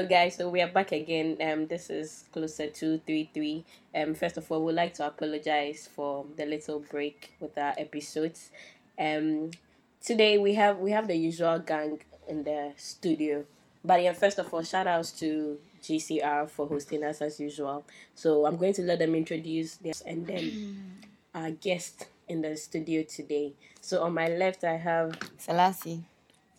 Hello, 0.00 0.08
guys. 0.08 0.36
So 0.36 0.48
we 0.48 0.62
are 0.62 0.72
back 0.72 0.92
again. 0.92 1.36
Um, 1.42 1.66
this 1.66 1.90
is 1.90 2.24
closer 2.32 2.68
to 2.68 2.98
three 3.04 3.28
three. 3.34 3.66
Um, 3.94 4.14
first 4.14 4.38
of 4.38 4.50
all, 4.50 4.64
we'd 4.64 4.72
like 4.72 4.94
to 4.94 5.06
apologize 5.06 5.90
for 5.94 6.24
the 6.38 6.46
little 6.46 6.80
break 6.80 7.34
with 7.38 7.58
our 7.58 7.74
episodes. 7.76 8.50
Um, 8.98 9.50
today 10.02 10.38
we 10.38 10.54
have 10.54 10.78
we 10.78 10.92
have 10.92 11.06
the 11.06 11.14
usual 11.14 11.58
gang 11.58 12.00
in 12.26 12.44
the 12.44 12.72
studio. 12.78 13.44
But 13.84 14.02
yeah, 14.02 14.14
first 14.14 14.38
of 14.38 14.54
all, 14.54 14.62
shout 14.62 14.86
outs 14.86 15.10
to 15.20 15.58
GCR 15.82 16.48
for 16.48 16.66
hosting 16.66 17.04
us 17.04 17.20
as 17.20 17.38
usual. 17.38 17.84
So 18.14 18.46
I'm 18.46 18.56
going 18.56 18.72
to 18.72 18.82
let 18.82 19.00
them 19.00 19.14
introduce 19.14 19.74
this 19.74 20.00
and 20.00 20.26
then 20.26 21.02
our 21.34 21.50
guest 21.50 22.06
in 22.26 22.40
the 22.40 22.56
studio 22.56 23.02
today. 23.02 23.52
So 23.82 24.02
on 24.02 24.14
my 24.14 24.28
left 24.28 24.64
I 24.64 24.78
have 24.78 25.18
Selassie. 25.36 26.04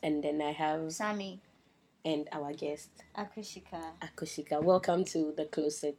and 0.04 0.24
then 0.24 0.44
I 0.44 0.52
have 0.52 0.94
Sammy. 0.94 1.40
And 2.06 2.28
our 2.32 2.54
guest 2.54 2.90
Akushika. 3.18 3.82
Akushika. 4.02 4.62
Welcome 4.62 5.06
to 5.06 5.34
the 5.36 5.46
closet. 5.46 5.98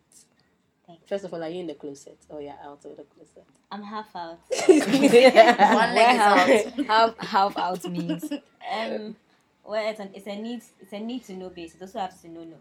Thanks. 0.87 1.09
First 1.09 1.25
of 1.25 1.35
all, 1.35 1.43
are 1.43 1.49
you 1.49 1.61
in 1.61 1.67
the 1.67 1.75
closet 1.75 2.19
or 2.29 2.41
you're 2.41 2.53
out 2.65 2.85
of 2.85 2.97
the 2.97 3.05
closet? 3.05 3.45
I'm 3.71 3.83
half 3.83 4.15
out. 4.15 4.39
One 4.67 5.95
Where 5.95 6.17
half, 6.17 6.75
half, 6.87 7.19
half 7.19 7.59
out 7.59 7.91
means. 7.91 8.33
Um, 8.73 9.17
well, 9.65 9.91
it's, 9.91 10.01
an, 10.01 10.11
it's 10.15 10.27
a 10.27 10.37
need. 10.37 10.63
It's 10.81 10.93
a 10.93 10.99
need 10.99 11.25
to 11.25 11.35
know 11.35 11.51
base. 11.51 11.75
It 11.75 11.83
also 11.83 11.99
have 11.99 12.19
to 12.23 12.29
know 12.29 12.45
no. 12.45 12.57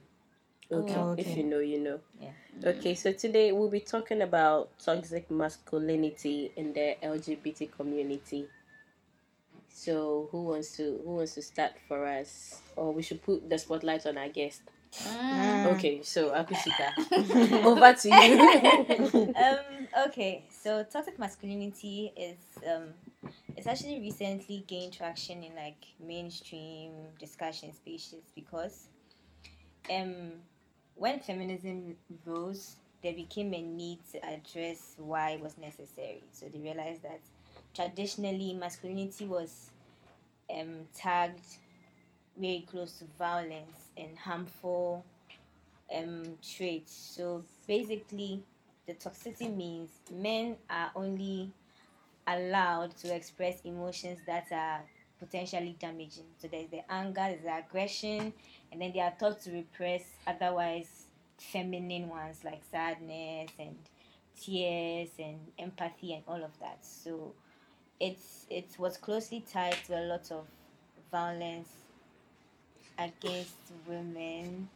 Okay. 0.72 0.95
Oh, 0.95 1.16
If 1.17 1.38
you 1.38 1.44
know, 1.44 1.59
you 1.59 1.80
know. 1.80 2.00
Yeah. 2.20 2.31
Okay, 2.64 2.95
so 2.95 3.14
today 3.14 3.52
we'll 3.52 3.70
be 3.70 3.80
talking 3.80 4.22
about 4.22 4.70
toxic 4.84 5.30
masculinity 5.31 6.52
in 6.55 6.73
the 6.73 6.95
LGBT 7.03 7.72
community. 7.72 8.48
So 9.73 10.27
who 10.31 10.44
wants 10.44 10.75
to 10.77 11.02
who 11.03 11.16
wants 11.16 11.33
to 11.36 11.41
start 11.41 11.73
for 11.88 12.05
us? 12.05 12.61
Or 12.75 12.94
we 12.94 13.02
should 13.02 13.22
put 13.22 13.50
the 13.50 13.58
spotlight 13.58 14.05
on 14.05 14.17
our 14.17 14.30
guest. 14.30 14.61
Okay, 15.75 16.02
so 16.03 16.31
Akushika, 16.31 16.91
over 17.66 17.94
to 17.94 18.09
you. 18.09 19.33
um. 19.36 19.88
Okay. 20.08 20.44
So 20.49 20.83
toxic 20.83 21.17
masculinity 21.17 22.11
is 22.17 22.38
um. 22.69 22.89
It's 23.55 23.67
actually 23.67 23.99
recently 23.99 24.64
gained 24.67 24.94
traction 24.94 25.44
in 25.44 25.55
like 25.55 25.83
mainstream 25.99 26.92
discussion 27.19 27.73
spaces 27.73 28.23
because 28.36 28.88
um 29.89 30.33
when 30.95 31.19
feminism 31.19 31.95
rose 32.25 32.75
there 33.03 33.14
became 33.14 33.53
a 33.53 33.61
need 33.61 33.99
to 34.11 34.17
address 34.25 34.95
why 34.97 35.31
it 35.31 35.42
was 35.42 35.58
necessary 35.58 36.23
so 36.31 36.47
they 36.47 36.59
realized 36.59 37.02
that 37.03 37.19
traditionally 37.73 38.53
masculinity 38.53 39.25
was 39.25 39.72
um 40.53 40.88
tagged 40.95 41.45
very 42.38 42.66
close 42.69 42.94
to 43.00 43.05
violence 43.17 43.89
and 43.97 44.17
harmful 44.17 45.03
um 45.94 46.38
traits. 46.42 46.94
So 47.16 47.44
basically 47.67 48.44
the 48.88 48.94
toxicity 48.94 49.55
means 49.55 49.89
men 50.11 50.58
are 50.69 50.92
only 50.95 51.52
allowed 52.27 52.95
to 52.97 53.14
express 53.16 53.61
emotions 53.64 54.19
that 54.27 54.47
are 54.52 54.81
potentially 55.19 55.75
damaging. 55.80 56.25
So 56.39 56.47
there's 56.47 56.69
the 56.69 56.89
anger 56.92 57.14
there's 57.16 57.44
the 57.44 57.58
aggression 57.58 58.33
and 58.72 58.81
then 58.81 58.92
they 58.94 58.99
are 59.02 59.14
taught 59.19 59.42
to 59.42 59.52
repress 59.52 60.03
otherwise 60.25 61.05
feminine 61.38 62.08
ones 62.09 62.44
like 62.44 62.61
sadness 62.72 63.52
and 63.59 63.75
tears 64.39 65.09
and 65.19 65.39
empathy 65.59 66.14
and 66.14 66.23
all 66.27 66.44
of 66.44 66.58
that. 66.59 66.80
So 66.81 67.33
it's 68.02 68.47
it 68.49 68.67
was 68.80 68.97
closely 68.97 69.45
tied 69.53 69.77
to 69.85 69.94
a 69.97 70.05
lot 70.05 70.30
of 70.31 70.45
violence 71.11 71.69
against 72.97 73.55
women 73.87 74.67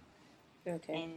okay. 0.68 1.04
and 1.04 1.14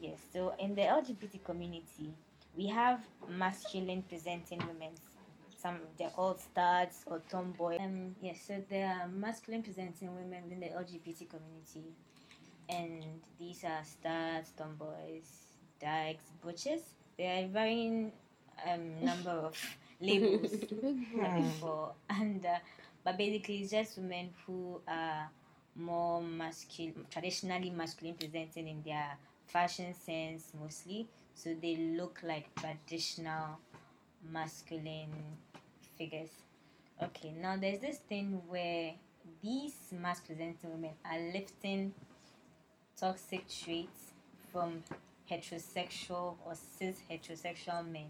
yes 0.00 0.18
so 0.32 0.54
in 0.58 0.74
the 0.74 0.82
lgbt 0.82 1.42
community 1.44 2.12
we 2.56 2.66
have 2.66 3.00
masculine 3.28 4.02
presenting 4.02 4.58
women 4.58 4.92
some 5.56 5.78
they're 5.98 6.10
called 6.10 6.38
studs 6.38 7.04
or 7.06 7.22
tomboy 7.30 7.78
um 7.80 8.14
yes 8.20 8.38
so 8.46 8.62
there 8.68 8.88
are 8.88 9.08
masculine 9.08 9.62
presenting 9.62 10.14
women 10.14 10.42
within 10.44 10.60
the 10.60 10.66
lgbt 10.66 11.26
community 11.30 11.88
and 12.68 13.02
these 13.38 13.64
are 13.64 13.82
studs 13.82 14.52
tomboys 14.58 15.28
dykes 15.80 16.26
butches 16.44 16.82
there 17.16 17.44
are 17.44 17.48
varying 17.48 18.12
um 18.70 19.02
number 19.02 19.30
of 19.30 19.56
labels. 20.00 20.50
For 21.60 21.92
and 22.10 22.44
uh, 22.44 22.58
but 23.04 23.16
basically 23.16 23.58
it's 23.58 23.70
just 23.70 23.98
women 23.98 24.30
who 24.46 24.80
are 24.86 25.28
more 25.74 26.22
masculine 26.22 27.06
traditionally 27.10 27.70
masculine 27.70 28.14
presenting 28.14 28.68
in 28.68 28.82
their 28.82 29.16
fashion 29.46 29.94
sense 29.94 30.52
mostly. 30.60 31.06
So 31.34 31.54
they 31.60 31.76
look 31.76 32.20
like 32.22 32.54
traditional 32.54 33.58
masculine 34.32 35.12
figures. 35.96 36.30
Okay 37.02 37.32
now 37.40 37.56
there's 37.56 37.80
this 37.80 37.98
thing 37.98 38.40
where 38.48 38.92
these 39.42 39.74
masc 39.92 40.26
presenting 40.26 40.70
women 40.70 40.90
are 41.04 41.18
lifting 41.32 41.92
toxic 42.98 43.46
traits 43.48 44.12
from 44.52 44.82
heterosexual 45.30 46.36
or 46.46 46.54
cis 46.54 46.96
heterosexual 47.10 47.86
men 47.90 48.08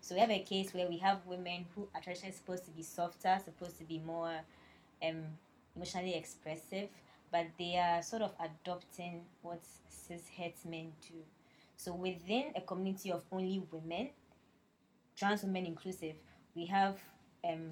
so 0.00 0.14
we 0.14 0.20
have 0.20 0.30
a 0.30 0.40
case 0.42 0.72
where 0.72 0.88
we 0.88 0.98
have 0.98 1.26
women 1.26 1.66
who 1.74 1.88
are 1.94 2.00
traditionally 2.00 2.34
supposed 2.34 2.64
to 2.64 2.70
be 2.70 2.82
softer, 2.82 3.38
supposed 3.44 3.78
to 3.78 3.84
be 3.84 3.98
more 3.98 4.40
um, 5.06 5.24
emotionally 5.76 6.14
expressive, 6.14 6.88
but 7.30 7.46
they 7.58 7.76
are 7.76 8.02
sort 8.02 8.22
of 8.22 8.32
adopting 8.40 9.22
what 9.42 9.60
cis 9.88 10.28
het 10.36 10.56
men 10.68 10.92
do. 11.02 11.16
So 11.76 11.94
within 11.94 12.52
a 12.56 12.60
community 12.60 13.12
of 13.12 13.22
only 13.30 13.62
women, 13.70 14.10
trans 15.16 15.42
women 15.42 15.66
inclusive, 15.66 16.16
we 16.54 16.66
have 16.66 16.98
um, 17.44 17.70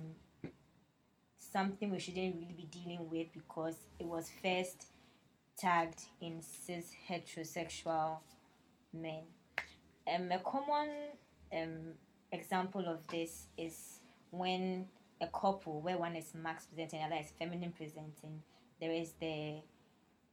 something 1.38 1.90
we 1.90 1.98
shouldn't 1.98 2.36
really 2.36 2.54
be 2.56 2.68
dealing 2.70 3.08
with 3.10 3.32
because 3.32 3.76
it 3.98 4.06
was 4.06 4.30
first 4.42 4.86
tagged 5.56 6.02
in 6.20 6.40
cis 6.40 6.92
heterosexual 7.08 8.18
men. 8.92 9.24
Um, 10.06 10.30
a 10.30 10.38
common 10.38 10.88
um, 11.52 11.94
example 12.32 12.86
of 12.86 13.06
this 13.08 13.46
is 13.56 14.00
when 14.30 14.86
a 15.20 15.26
couple 15.26 15.80
where 15.80 15.98
one 15.98 16.14
is 16.14 16.34
masc 16.34 16.68
presenting 16.68 17.00
and 17.00 17.12
the 17.12 17.16
other 17.16 17.24
is 17.24 17.32
feminine 17.38 17.72
presenting 17.72 18.42
there 18.80 18.92
is 18.92 19.12
the 19.20 19.60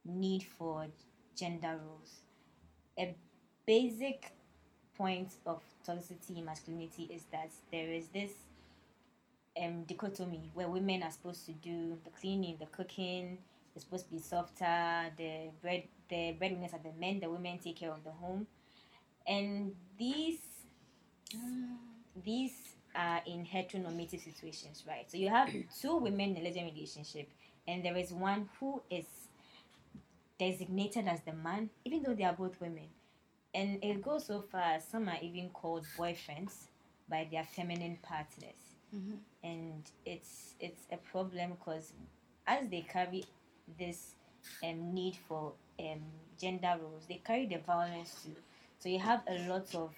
need 0.04 0.44
for 0.44 0.86
gender 1.36 1.78
roles. 1.84 2.20
A 2.98 3.14
basic 3.66 4.32
point 4.96 5.34
of 5.44 5.62
toxicity 5.86 6.38
in 6.38 6.44
masculinity 6.44 7.08
is 7.12 7.24
that 7.32 7.50
there 7.70 7.88
is 7.88 8.08
this 8.08 8.30
um, 9.60 9.82
dichotomy 9.84 10.50
where 10.54 10.68
women 10.68 11.02
are 11.02 11.10
supposed 11.10 11.44
to 11.46 11.52
do 11.52 11.98
the 12.04 12.10
cleaning 12.10 12.56
the 12.58 12.66
cooking 12.66 13.38
they're 13.74 13.82
supposed 13.82 14.06
to 14.06 14.12
be 14.12 14.18
softer 14.18 15.10
the 15.18 15.50
bread 15.60 15.82
the 16.08 16.34
breadwinners 16.38 16.72
are 16.72 16.80
the 16.82 16.92
men 16.98 17.20
the 17.20 17.28
women 17.28 17.58
take 17.58 17.76
care 17.76 17.90
of 17.90 18.02
the 18.04 18.12
home. 18.12 18.46
And 19.26 19.74
these 19.98 20.38
these 22.24 22.76
are 22.94 23.20
in 23.26 23.44
heteronormative 23.44 24.22
situations, 24.22 24.84
right? 24.86 25.10
So 25.10 25.18
you 25.18 25.28
have 25.28 25.50
two 25.80 25.96
women 25.96 26.36
in 26.36 26.38
a 26.38 26.44
lesbian 26.44 26.66
relationship, 26.74 27.28
and 27.68 27.84
there 27.84 27.96
is 27.96 28.12
one 28.12 28.48
who 28.58 28.82
is 28.90 29.04
designated 30.38 31.08
as 31.08 31.20
the 31.22 31.32
man, 31.32 31.70
even 31.84 32.02
though 32.02 32.14
they 32.14 32.24
are 32.24 32.32
both 32.32 32.60
women. 32.60 32.88
And 33.54 33.82
it 33.82 34.02
goes 34.02 34.26
so 34.26 34.42
far 34.42 34.78
some 34.80 35.08
are 35.08 35.18
even 35.22 35.48
called 35.50 35.86
boyfriends 35.98 36.68
by 37.08 37.26
their 37.30 37.44
feminine 37.44 37.98
partners. 38.02 38.76
And 39.42 39.82
it's 40.04 40.54
it's 40.60 40.82
a 40.92 40.96
problem 40.98 41.52
because 41.52 41.92
as 42.46 42.68
they 42.68 42.82
carry 42.82 43.24
this 43.78 44.14
um, 44.64 44.94
need 44.94 45.16
for 45.28 45.52
um, 45.80 46.02
gender 46.40 46.76
roles, 46.80 47.04
they 47.08 47.20
carry 47.24 47.46
the 47.46 47.58
violence 47.58 48.22
too. 48.24 48.36
So 48.78 48.88
you 48.88 48.98
have 48.98 49.22
a 49.26 49.48
lot 49.48 49.74
of 49.74 49.90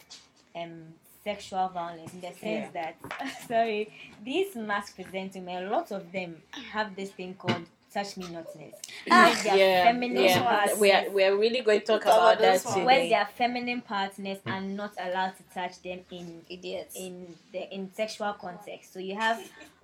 um, 0.55 0.85
sexual 1.25 1.69
violence 1.69 2.13
in 2.15 2.21
the 2.21 2.33
sense 2.33 2.73
that 2.73 2.97
sorry, 3.49 3.93
these 4.25 4.55
masc 4.57 4.97
presenting 4.97 5.45
men, 5.45 5.65
a 5.65 5.71
lot 5.71 5.91
of 5.93 6.11
them 6.13 6.37
have 6.73 6.95
this 6.97 7.11
thing 7.11 7.35
called 7.35 7.65
touch 7.93 8.17
me 8.17 8.27
notness. 8.29 8.75
Where 9.09 9.35
their 9.43 9.57
yeah, 9.57 9.85
feminine 9.85 10.25
yeah. 10.25 10.43
partners, 10.43 10.79
We 10.79 10.93
are 10.93 11.11
we 11.11 11.25
are 11.25 11.37
really 11.37 11.63
going 11.63 11.81
to 11.81 11.87
talk 11.87 12.03
Talk 12.03 12.13
about 12.13 12.33
about 12.35 12.43
that 12.43 12.53
this 12.53 12.67
one. 12.67 12.85
where 12.85 13.09
their 13.09 13.29
feminine 13.37 13.81
partners 13.81 14.39
are 14.47 14.61
mm. 14.61 14.75
not 14.75 14.93
allowed 15.01 15.35
to 15.37 15.43
touch 15.55 15.81
them 15.83 16.01
in 16.11 16.43
Idiots. 16.49 16.95
in 16.97 17.35
the 17.53 17.73
in 17.75 17.93
sexual 17.95 18.33
context. 18.35 18.93
So 18.93 18.99
you 18.99 19.17
have 19.17 19.41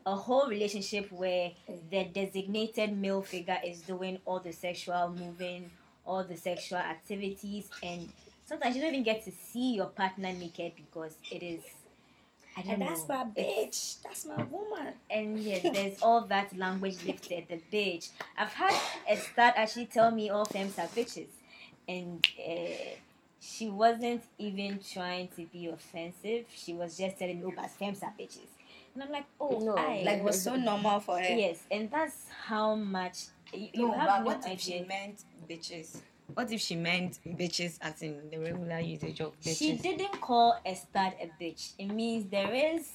a 0.07 0.15
whole 0.15 0.49
relationship 0.49 1.11
where 1.11 1.53
the 1.91 2.05
designated 2.05 2.97
male 2.97 3.23
figure 3.23 3.59
is 3.65 3.81
doing 3.81 4.19
all 4.27 4.39
the 4.39 4.53
sexual 4.53 5.09
moving, 5.09 5.71
all 6.07 6.23
the 6.23 6.37
sexual 6.37 6.79
activities, 6.79 7.71
and 7.83 8.11
sometimes 8.44 8.76
you 8.76 8.82
don't 8.82 8.93
even 8.93 9.05
get 9.05 9.25
to 9.25 9.31
see 9.32 9.75
your 9.75 9.87
partner 9.87 10.32
naked 10.32 10.73
because 10.76 11.17
it 11.31 11.43
is. 11.43 11.62
I 12.56 12.62
don't 12.62 12.70
and 12.73 12.81
know. 12.81 12.87
that's 12.87 13.08
my 13.08 13.25
bitch. 13.25 13.96
That's 14.02 14.26
my 14.26 14.43
woman. 14.44 14.94
and 15.11 15.38
yes, 15.43 15.62
there's 15.62 16.00
all 16.02 16.23
that 16.26 16.56
language 16.56 16.96
lifted, 17.05 17.46
the 17.49 17.61
bitch. 17.76 18.11
I've 18.38 18.52
had 18.52 18.75
a 19.11 19.17
stud 19.17 19.55
actually 19.56 19.87
tell 19.87 20.11
me 20.12 20.31
all 20.31 20.44
femmes 20.44 20.79
are 20.79 20.87
bitches. 20.87 21.26
and 21.88 22.25
uh, 22.38 22.52
she 23.41 23.69
wasn't 23.69 24.23
even 24.38 24.79
trying 24.93 25.29
to 25.37 25.44
be 25.47 25.67
offensive. 25.67 26.47
She 26.55 26.73
was 26.73 26.97
just 26.97 27.19
telling 27.19 27.40
me, 27.40 27.47
"Oh, 27.47 27.52
but 27.55 27.70
femmes 27.70 28.02
are 28.02 28.14
bitches," 28.19 28.47
and 28.94 29.02
I'm 29.02 29.11
like, 29.11 29.26
"Oh, 29.40 29.58
No. 29.58 29.75
I 29.76 30.02
Like 30.05 30.23
was 30.25 30.40
so 30.40 30.55
normal 30.70 31.00
for 31.00 31.19
her. 31.19 31.25
yes," 31.25 31.58
and 31.70 31.90
that's 31.90 32.26
how 32.47 32.75
much 32.76 33.26
you, 33.52 33.69
you 33.75 33.88
No, 33.88 33.93
have 33.94 34.06
but 34.06 34.19
no 34.20 34.26
what 34.26 34.49
if 34.49 34.61
she 34.61 34.81
meant 34.88 35.25
bitches? 35.50 35.97
What 36.32 36.50
if 36.50 36.61
she 36.61 36.76
meant 36.76 37.19
bitches 37.26 37.79
as 37.82 38.03
in 38.03 38.31
the 38.31 38.38
regular 38.38 38.81
usage 38.81 39.21
of 39.21 39.38
bitches? 39.41 39.59
She 39.59 39.76
didn't 39.76 40.21
call 40.21 40.59
a 40.65 40.75
stud 40.75 41.12
a 41.21 41.31
bitch. 41.43 41.73
It 41.79 41.87
means 41.88 42.31
there 42.31 42.53
is 42.53 42.88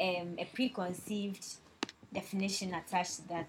um, 0.00 0.36
a 0.38 0.44
preconceived 0.52 1.44
definition 2.12 2.74
attached 2.74 3.16
to 3.16 3.28
that. 3.28 3.48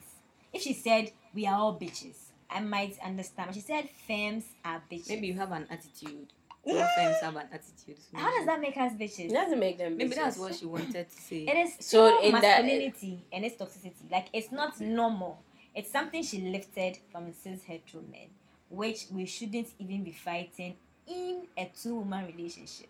If 0.54 0.62
she 0.62 0.74
said 0.74 1.12
we 1.34 1.48
are 1.48 1.56
all 1.60 1.78
bitches, 1.80 2.16
I 2.50 2.60
might 2.62 2.98
understand. 3.04 3.48
But 3.50 3.56
she 3.56 3.62
said 3.62 3.90
femmes 4.08 4.46
are 4.64 4.82
bitches. 4.92 5.10
Maybe 5.10 5.28
you 5.28 5.34
have 5.34 5.52
an 5.52 5.68
attitude. 5.70 6.28
All 6.64 6.88
femmes 6.96 7.18
have 7.22 7.36
an 7.36 7.48
attitude. 7.52 7.98
so 8.12 8.18
How 8.18 8.36
does 8.38 8.46
that 8.46 8.62
make 8.62 8.78
us 8.78 8.94
bitches? 8.94 9.30
It 9.30 9.34
doesn't 9.34 9.60
make 9.60 9.78
them. 9.78 9.98
Maybe 9.98 10.16
that's 10.16 10.38
what 10.38 10.54
she 10.56 10.66
wanted 10.66 11.10
to 11.10 11.22
say. 11.22 11.44
It 11.48 11.58
is 11.58 11.74
So 11.80 12.10
so 12.10 12.24
in 12.24 12.34
that- 12.34 12.42
masculinity 12.64 13.26
and 13.32 13.44
its 13.46 13.56
toxicity. 13.62 14.12
Like 14.12 14.28
it's 14.32 14.52
not 14.52 14.80
normal. 14.80 15.42
It's 15.76 15.92
something 15.92 16.24
she 16.24 16.42
lifted 16.42 16.98
from 17.12 17.32
cis 17.34 17.62
hetero 17.64 18.02
men, 18.12 18.30
which 18.70 19.06
we 19.12 19.26
shouldn't 19.26 19.68
even 19.80 20.04
be 20.04 20.12
fighting 20.12 20.76
in 21.08 21.44
a 21.58 21.72
two-woman 21.82 22.26
relationship 22.28 22.88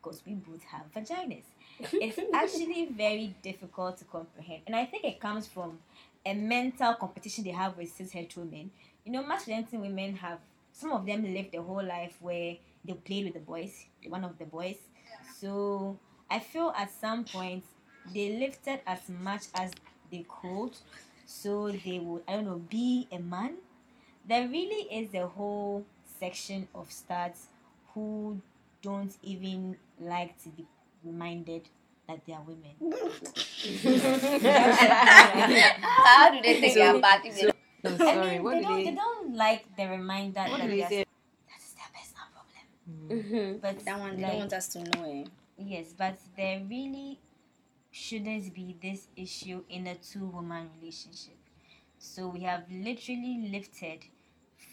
because 0.00 0.22
we 0.26 0.34
both 0.34 0.62
have 0.64 0.82
vaginas. 0.94 1.42
It's 1.80 2.18
actually 2.34 2.86
very 2.86 3.34
difficult 3.42 3.98
to 3.98 4.04
comprehend, 4.04 4.62
and 4.66 4.76
I 4.76 4.86
think 4.86 5.04
it 5.04 5.20
comes 5.20 5.46
from 5.46 5.78
a 6.24 6.34
mental 6.34 6.94
competition 6.94 7.44
they 7.44 7.50
have 7.50 7.76
with 7.76 7.92
cis 7.92 8.12
hetero 8.12 8.44
men. 8.44 8.70
You 9.04 9.12
know, 9.12 9.24
masculinity 9.26 9.76
women 9.76 10.16
have 10.16 10.38
some 10.72 10.92
of 10.92 11.06
them 11.06 11.22
lived 11.32 11.52
their 11.52 11.62
whole 11.62 11.84
life 11.84 12.16
where 12.20 12.56
they 12.84 12.92
played 12.92 13.24
with 13.24 13.34
the 13.34 13.40
boys, 13.40 13.84
one 14.08 14.24
of 14.24 14.38
the 14.38 14.44
boys. 14.44 14.76
So 15.40 15.98
I 16.30 16.38
feel 16.38 16.72
at 16.76 16.90
some 16.90 17.24
point 17.24 17.64
they 18.14 18.38
lifted 18.38 18.80
as 18.86 19.00
much 19.08 19.44
as 19.54 19.72
they 20.10 20.24
could, 20.40 20.72
so 21.26 21.70
they 21.70 21.98
would 21.98 22.22
I 22.28 22.32
don't 22.34 22.44
know 22.46 22.58
be 22.68 23.08
a 23.10 23.18
man. 23.18 23.54
There 24.28 24.48
really 24.48 24.82
is 24.92 25.14
a 25.14 25.26
whole 25.26 25.84
section 26.18 26.68
of 26.74 26.90
studs 26.90 27.46
who 27.94 28.40
don't 28.82 29.14
even 29.22 29.76
like 30.00 30.40
to 30.42 30.48
be 30.50 30.66
reminded 31.04 31.68
that 32.08 32.24
they 32.26 32.32
are 32.32 32.42
women. 32.42 32.74
How 35.82 36.30
do 36.30 36.40
they 36.42 36.60
think 36.60 36.74
So- 36.74 36.96
about 36.98 37.02
bad? 37.22 37.26
if 37.26 37.34
they 37.36 37.52
No, 37.84 37.94
I 37.94 37.96
sorry. 37.98 38.30
mean, 38.30 38.42
what 38.42 38.54
they 38.54 38.60
do 38.60 38.66
don't 38.66 38.76
they? 38.78 38.84
they 38.90 38.94
don't 38.96 39.36
like 39.36 39.76
the 39.76 39.86
reminder 39.88 40.40
What 40.40 40.58
that 40.58 40.62
do 40.62 40.68
they 40.70 40.76
they 40.76 40.82
are, 40.82 40.88
say? 40.88 41.04
that 41.48 41.60
is 41.62 41.74
their 41.74 41.90
personal 41.94 42.26
problem. 42.34 42.64
Mhm. 43.22 43.60
But 43.60 43.84
that 43.84 43.98
one, 44.00 44.16
they 44.16 44.22
like, 44.22 44.30
don't 44.32 44.38
want 44.40 44.52
us 44.54 44.68
to 44.68 44.78
know. 44.84 45.04
Eh? 45.04 45.24
Yes, 45.58 45.94
but 45.96 46.18
there 46.36 46.62
really 46.68 47.18
shouldn't 47.90 48.52
be 48.54 48.76
this 48.82 49.08
issue 49.16 49.62
in 49.68 49.86
a 49.86 49.94
two 49.94 50.26
woman 50.26 50.68
relationship. 50.80 51.36
So 51.98 52.28
we 52.28 52.40
have 52.40 52.64
literally 52.70 53.48
lifted 53.50 54.00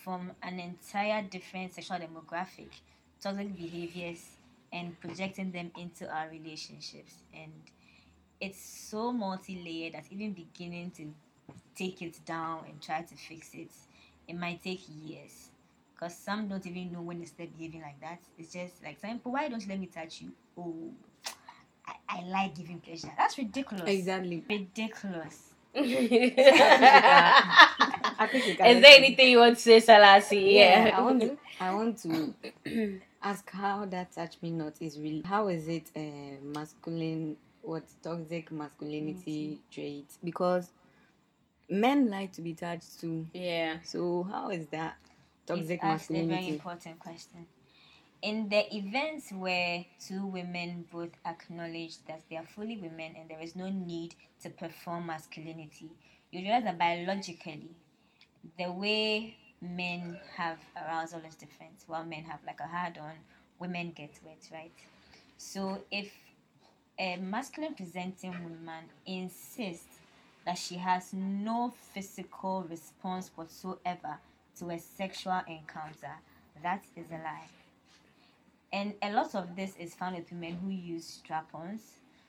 from 0.04 0.32
an 0.42 0.60
entire 0.60 1.24
different 1.24 1.74
sexual 1.74 1.98
demographic 1.98 2.70
toxic 3.22 3.56
behaviors 3.56 4.36
and 4.72 5.00
projecting 5.00 5.52
them 5.52 5.72
into 5.78 6.10
our 6.14 6.28
relationships. 6.30 7.14
And 7.34 7.52
it's 8.42 8.60
so 8.60 9.14
multi 9.14 9.62
layered 9.64 9.94
that 9.94 10.06
even 10.12 10.34
beginning 10.34 10.92
to 10.98 11.14
take 11.76 12.02
it 12.02 12.20
down 12.26 12.66
and 12.68 12.82
try 12.82 13.02
to 13.02 13.16
fix 13.16 13.54
it, 13.54 13.72
it 14.28 14.38
might 14.38 14.62
take 14.62 14.82
years. 15.04 15.50
Because 15.94 16.16
some 16.18 16.48
don't 16.48 16.66
even 16.66 16.92
know 16.92 17.02
when 17.02 17.20
they 17.20 17.26
start 17.26 17.56
behaving 17.58 17.82
like 17.82 18.00
that. 18.02 18.20
It's 18.38 18.52
just 18.52 18.84
like, 18.84 19.02
people, 19.02 19.32
why 19.32 19.48
don't 19.48 19.62
you 19.62 19.70
let 19.70 19.80
me 19.80 19.88
touch 19.88 20.22
you? 20.22 20.32
Oh, 20.58 20.92
I, 21.88 21.94
I 22.10 22.22
like 22.24 22.56
giving 22.56 22.80
pleasure. 22.80 23.12
That's 23.18 23.38
ridiculous. 23.38 23.90
Exactly. 23.90 24.44
Ridiculous. 24.50 25.50
I 28.20 28.28
think 28.28 28.46
you 28.48 28.54
Is 28.66 28.82
there 28.82 28.98
anything 28.98 29.30
you 29.30 29.40
want 29.40 29.56
to 29.58 29.62
say, 29.62 29.80
Salasi? 29.80 30.54
yeah, 30.54 30.88
Yeah. 30.88 30.98
I 30.98 31.02
want 31.02 31.22
to, 31.22 31.38
I 31.60 31.74
want 31.74 31.98
to 32.04 33.00
ask 33.22 33.50
how 33.52 33.86
that 33.86 34.12
touch 34.12 34.36
me 34.42 34.52
not 34.52 34.74
is 34.82 35.00
really 35.00 35.22
how 35.26 35.48
is 35.48 35.68
it 35.68 35.90
uh, 35.96 36.42
masculine 36.44 37.38
what 37.62 37.84
toxic 38.02 38.52
masculinity 38.52 39.60
trait 39.72 40.06
because 40.24 40.72
men 41.70 42.10
like 42.10 42.34
to 42.34 42.42
be 42.42 42.54
touched 42.54 43.00
too 43.00 43.26
Yeah. 43.34 43.78
so 43.84 44.24
how 44.30 44.50
is 44.50 44.68
that 44.68 44.98
toxic 45.46 45.82
masculinity? 45.82 45.84
It's 45.84 46.02
asked 46.04 46.10
a 46.12 46.14
very 46.28 46.50
important 46.50 47.00
question. 47.00 47.48
In 48.22 48.48
the 48.48 48.74
events 48.76 49.32
where 49.34 49.86
two 50.06 50.26
women 50.26 50.86
both 50.92 51.12
acknowledge 51.26 51.98
that 52.08 52.22
they 52.30 52.38
are 52.38 52.46
fully 52.56 52.78
women 52.78 53.16
and 53.20 53.30
there 53.30 53.42
is 53.42 53.56
no 53.56 53.70
need 53.70 54.16
to 54.42 54.50
perform 54.50 55.08
masculinity, 55.08 55.90
you 56.32 56.42
realize 56.42 56.64
that 56.64 56.78
biologically, 56.80 57.70
the 58.58 58.72
way 58.72 59.38
men 59.62 60.20
have 60.36 60.60
arousal 60.76 61.22
is 61.28 61.36
different. 61.36 61.84
While 61.88 62.04
men 62.04 62.24
have 62.24 62.40
like 62.46 62.60
a 62.60 62.68
hard 62.68 62.98
on, 62.98 63.14
women 63.60 63.94
get 63.96 64.20
wet, 64.24 64.50
right? 64.52 64.74
So 65.38 65.84
if 65.92 66.12
a 67.00 67.18
masculine 67.18 67.74
presenting 67.74 68.32
woman 68.44 68.86
insists 69.06 70.00
that 70.46 70.58
she 70.58 70.76
has 70.76 71.14
no 71.14 71.74
physical 71.94 72.66
response 72.70 73.32
whatsoever 73.36 74.20
to 74.60 74.70
a 74.70 74.80
sexual 74.80 75.42
encounter, 75.48 76.14
that 76.62 76.84
is 76.96 77.06
a 77.12 77.16
lie. 77.16 77.48
And 78.72 78.94
a 79.02 79.12
lot 79.12 79.36
of 79.36 79.56
this 79.56 79.76
is 79.78 79.94
found 79.94 80.16
with 80.16 80.32
women 80.32 80.58
who 80.62 80.70
use 80.70 81.06
strap 81.06 81.50
ons. 81.54 81.82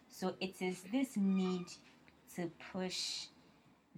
So 0.09 0.35
it 0.41 0.61
is 0.61 0.83
this 0.93 1.17
need 1.17 1.67
to 2.37 2.51
push 2.73 3.27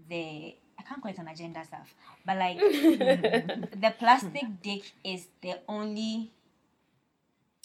the 0.09 0.55
can't 0.89 1.03
call 1.03 1.11
it 1.11 1.19
an 1.19 1.29
agenda 1.29 1.65
stuff, 1.65 1.95
but 2.25 2.37
like 2.39 2.59
the 2.61 3.95
plastic 3.99 4.45
dick 4.63 4.85
is 5.05 5.27
the 5.43 5.59
only 5.69 6.31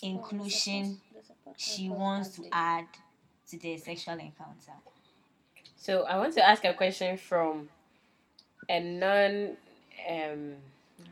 inclusion 0.01 0.99
she 1.57 1.89
wants 1.89 2.29
to 2.29 2.45
add 2.51 2.85
to 3.49 3.57
the 3.57 3.77
sexual 3.77 4.13
encounter. 4.15 4.73
So 5.75 6.03
I 6.03 6.17
want 6.17 6.33
to 6.35 6.47
ask 6.47 6.63
a 6.65 6.73
question 6.73 7.17
from 7.17 7.69
a 8.69 8.79
non, 8.79 9.57
um, 10.09 10.53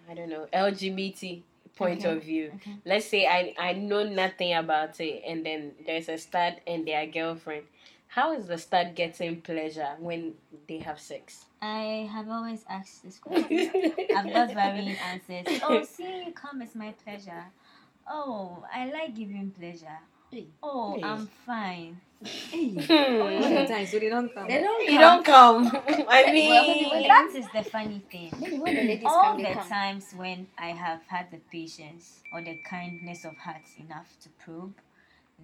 I 0.10 0.14
don't 0.14 0.30
know, 0.30 0.48
LGBT 0.54 1.42
point 1.76 2.06
Okay. 2.06 2.12
of 2.16 2.24
view. 2.24 2.52
Okay. 2.56 2.76
Let's 2.86 3.06
say 3.08 3.26
I 3.26 3.54
I 3.58 3.74
know 3.74 4.04
nothing 4.04 4.54
about 4.54 5.00
it, 5.00 5.24
and 5.26 5.46
then 5.46 5.74
there's 5.86 6.10
a 6.10 6.18
stud 6.18 6.62
and 6.68 6.88
their 6.88 7.06
girlfriend. 7.08 7.66
How 8.08 8.34
is 8.34 8.48
the 8.48 8.58
stud 8.58 8.96
getting 8.96 9.42
pleasure 9.42 9.96
when 10.00 10.34
they 10.68 10.80
have 10.80 11.00
sex? 11.00 11.46
I 11.62 12.10
have 12.12 12.30
always 12.30 12.64
asked 12.70 13.04
this 13.04 13.20
question. 13.20 13.72
I've 14.16 14.32
got 14.34 14.54
varying 14.54 14.96
answers. 14.98 15.62
Oh, 15.64 15.84
seeing 15.84 16.28
you 16.28 16.34
come 16.34 16.62
is 16.62 16.76
my 16.76 16.94
pleasure. 17.04 17.46
Oh, 18.10 18.64
I 18.74 18.86
like 18.92 19.16
giving 19.16 19.52
pleasure. 19.52 20.00
Hey. 20.32 20.48
Oh, 20.64 20.96
Hey. 20.96 21.04
I'm 21.04 21.28
fine. 21.46 22.02
hey 22.24 22.76
oh, 22.90 23.42
sometimes 23.68 23.92
so 23.92 24.00
they 24.00 24.10
don't 24.10 24.34
come 24.34 24.48
They 24.48 24.62
don't. 24.62 24.92
you 24.92 25.00
don't 25.00 25.26
come. 25.26 25.68
I 26.10 26.32
mean, 26.32 26.50
when- 26.92 27.04
That 27.08 27.32
is 27.36 27.46
the 27.54 27.64
funny 27.64 28.02
thing. 28.12 28.32
Maybe 28.64 28.98
the 28.98 29.08
All 29.08 29.24
come, 29.24 29.38
the 29.38 29.54
come. 29.54 29.68
times 29.70 30.14
when 30.16 30.48
I 30.58 30.68
have 30.70 31.02
had 31.08 31.32
the 31.32 31.40
patience 31.52 32.22
or 32.34 32.42
the 32.42 32.58
kindness 32.70 33.26
of 33.26 33.36
heart 33.38 33.64
enough 33.80 34.16
to 34.24 34.30
probe, 34.44 34.76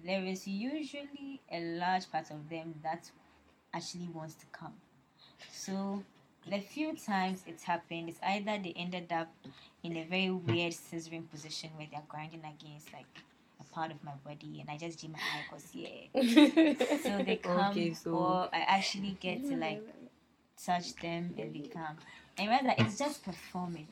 there 0.04 0.24
is 0.24 0.46
usually 0.46 1.40
a 1.50 1.60
large 1.78 2.10
part 2.10 2.30
of 2.30 2.48
them 2.48 2.74
that 2.82 3.10
actually 3.74 4.08
wants 4.12 4.34
to 4.34 4.46
come. 4.52 4.74
So 5.52 6.02
the 6.48 6.60
few 6.60 6.96
times 6.96 7.42
it's 7.46 7.64
happened, 7.64 8.08
it's 8.08 8.20
either 8.22 8.58
they 8.62 8.72
ended 8.76 9.12
up 9.12 9.28
in 9.82 9.96
a 9.96 10.04
very 10.04 10.30
weird 10.30 10.72
scissoring 10.72 11.28
position 11.30 11.70
where 11.76 11.86
they're 11.90 12.02
grinding 12.08 12.40
against 12.44 12.92
like 12.92 13.06
a 13.60 13.64
part 13.74 13.90
of 13.90 14.02
my 14.04 14.12
body 14.24 14.58
and 14.60 14.70
I 14.70 14.76
just 14.76 15.00
jam 15.00 15.12
my 15.12 15.18
eye 15.18 15.44
because 15.48 15.74
yeah. 15.74 16.78
So 17.02 17.22
they 17.24 17.36
come 17.42 17.70
Okay, 17.72 17.94
so- 17.94 18.12
or 18.12 18.48
I 18.52 18.60
actually 18.66 19.16
get 19.20 19.44
to 19.48 19.56
like 19.56 19.82
touch 20.64 20.94
them 20.96 21.34
and 21.38 21.52
become. 21.52 21.96
And 22.38 22.48
rather, 22.48 22.74
it's 22.78 22.98
just 22.98 23.24
performing. 23.24 23.88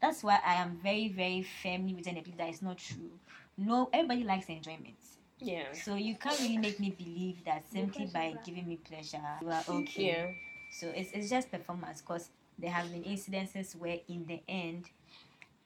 That's 0.00 0.22
why 0.22 0.38
I 0.44 0.54
am 0.54 0.78
very, 0.82 1.08
very 1.08 1.42
firmly 1.62 1.94
within 1.94 2.14
the 2.16 2.20
belief 2.20 2.36
that 2.38 2.48
it's 2.48 2.62
not 2.62 2.78
true. 2.78 3.10
No, 3.56 3.88
everybody 3.92 4.24
likes 4.24 4.46
enjoyment. 4.48 4.96
yeah. 5.38 5.72
So 5.72 5.94
you 5.94 6.16
can't 6.16 6.38
really 6.40 6.58
make 6.58 6.78
me 6.80 6.90
believe 6.90 7.44
that 7.44 7.64
simply 7.70 8.06
by 8.06 8.34
giving 8.44 8.66
me 8.68 8.76
pleasure, 8.76 9.20
you 9.40 9.48
are 9.50 9.62
okay. 9.68 10.02
Yeah. 10.06 10.26
So 10.74 10.88
it's, 10.88 11.12
it's 11.12 11.30
just 11.30 11.52
performance 11.52 12.00
because 12.00 12.30
there 12.58 12.70
have 12.70 12.90
been 12.90 13.04
incidences 13.04 13.76
where 13.76 13.98
in 14.08 14.26
the 14.26 14.40
end, 14.48 14.90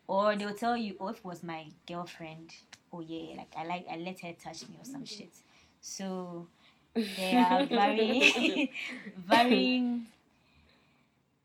or 0.07 0.37
they'll 0.37 0.53
tell 0.53 0.77
you, 0.77 0.97
oh, 1.00 1.09
if 1.09 1.17
it 1.17 1.25
was 1.25 1.43
my 1.43 1.65
girlfriend, 1.87 2.53
oh 2.93 3.00
yeah, 3.00 3.38
like 3.38 3.50
I 3.57 3.65
like 3.65 3.87
I 3.91 3.97
let 3.97 4.21
her 4.21 4.35
touch 4.35 4.69
me 4.69 4.77
or 4.79 4.85
some 4.85 4.97
mm-hmm. 4.97 5.05
shit. 5.05 5.33
So 5.81 6.47
there 6.95 7.43
are 7.43 7.65
varying 7.79 8.69
varying 9.17 10.07